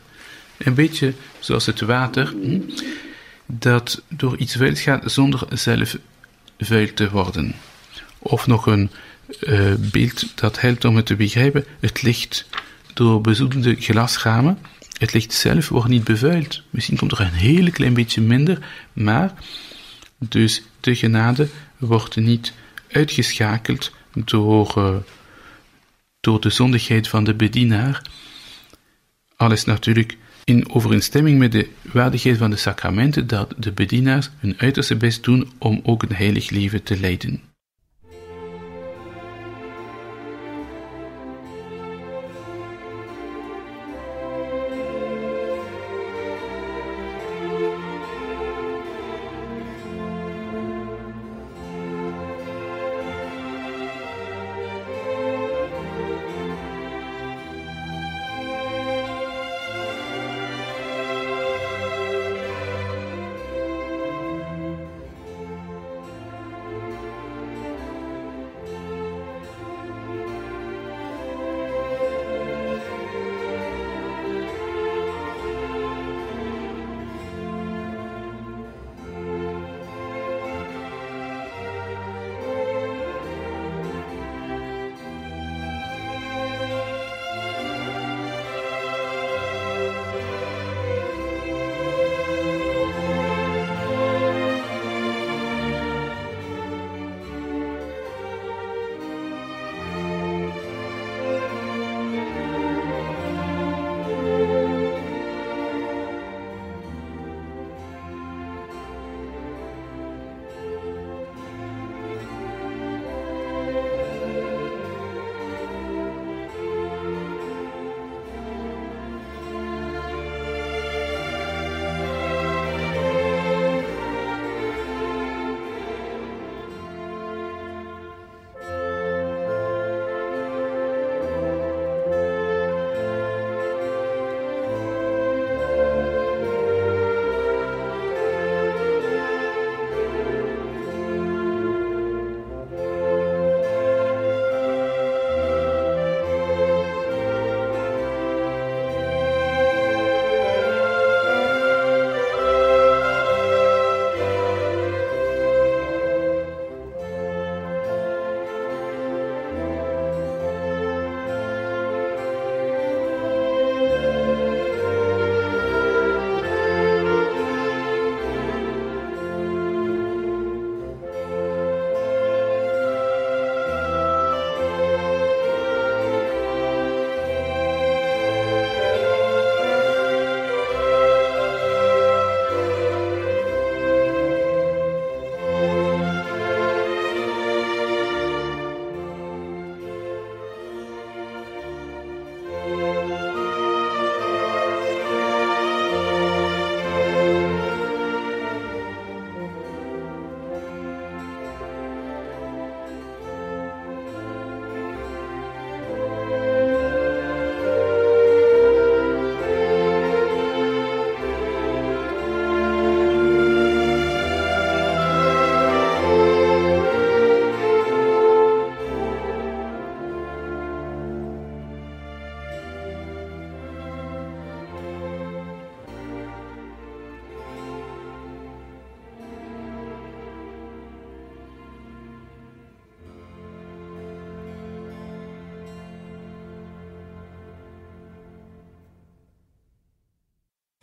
Een 0.56 0.74
beetje 0.74 1.14
zoals 1.38 1.66
het 1.66 1.80
water, 1.80 2.34
hm, 2.42 2.60
dat 3.46 4.02
door 4.08 4.36
iets 4.36 4.56
vuil 4.56 4.74
gaat 4.74 5.10
zonder 5.10 5.46
zelf 5.50 5.96
vuil 6.58 6.94
te 6.94 7.10
worden. 7.10 7.54
Of 8.18 8.46
nog 8.46 8.66
een 8.66 8.90
uh, 9.40 9.74
beeld 9.78 10.40
dat 10.40 10.60
helpt 10.60 10.84
om 10.84 10.96
het 10.96 11.06
te 11.06 11.16
begrijpen. 11.16 11.64
Het 11.80 12.02
licht 12.02 12.48
door 12.94 13.20
bezoedelde 13.20 13.74
glasramen. 13.74 14.58
Het 14.98 15.12
licht 15.12 15.32
zelf 15.32 15.68
wordt 15.68 15.88
niet 15.88 16.04
bevuild. 16.04 16.62
Misschien 16.70 16.96
komt 16.96 17.12
er 17.12 17.20
een 17.20 17.32
hele 17.32 17.70
klein 17.70 17.94
beetje 17.94 18.20
minder, 18.20 18.66
maar 18.92 19.32
dus 20.18 20.62
de 20.80 20.94
genade 20.94 21.48
wordt 21.76 22.16
niet 22.16 22.52
uitgeschakeld 22.90 23.92
door, 24.12 24.74
uh, 24.78 24.96
door 26.20 26.40
de 26.40 26.50
zondigheid 26.50 27.08
van 27.08 27.24
de 27.24 27.34
bedienaar. 27.34 28.02
Alles 29.36 29.64
natuurlijk 29.64 30.16
in 30.44 30.70
overeenstemming 30.70 31.38
met 31.38 31.52
de 31.52 31.68
waardigheid 31.82 32.36
van 32.36 32.50
de 32.50 32.56
sacramenten 32.56 33.26
dat 33.26 33.54
de 33.56 33.72
bedienaars 33.72 34.30
hun 34.38 34.54
uiterste 34.58 34.96
best 34.96 35.24
doen 35.24 35.52
om 35.58 35.80
ook 35.82 36.02
een 36.02 36.14
heilig 36.14 36.50
leven 36.50 36.82
te 36.82 37.00
leiden. 37.00 37.47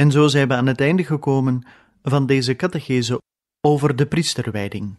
En 0.06 0.12
zo 0.12 0.28
zijn 0.28 0.48
we 0.48 0.54
aan 0.54 0.66
het 0.66 0.82
einde 0.82 1.04
gekomen 1.04 1.64
van 2.04 2.26
deze 2.26 2.56
catechese 2.56 3.22
over 3.62 3.96
de 3.96 4.06
priesterwijding. 4.06 4.96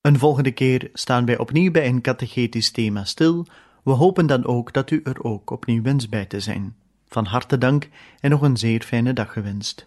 Een 0.00 0.18
volgende 0.18 0.52
keer 0.52 0.90
staan 0.92 1.24
wij 1.24 1.38
opnieuw 1.38 1.70
bij 1.70 1.86
een 1.86 2.00
catechetisch 2.00 2.70
thema 2.70 3.04
stil. 3.04 3.46
We 3.84 3.90
hopen 3.90 4.26
dan 4.26 4.44
ook 4.44 4.72
dat 4.72 4.90
u 4.90 5.00
er 5.02 5.24
ook 5.24 5.50
opnieuw 5.50 5.82
wens 5.82 6.08
bij 6.08 6.26
te 6.26 6.40
zijn. 6.40 6.76
Van 7.06 7.24
harte 7.24 7.58
dank 7.58 7.88
en 8.20 8.30
nog 8.30 8.42
een 8.42 8.56
zeer 8.56 8.82
fijne 8.82 9.12
dag 9.12 9.32
gewenst. 9.32 9.86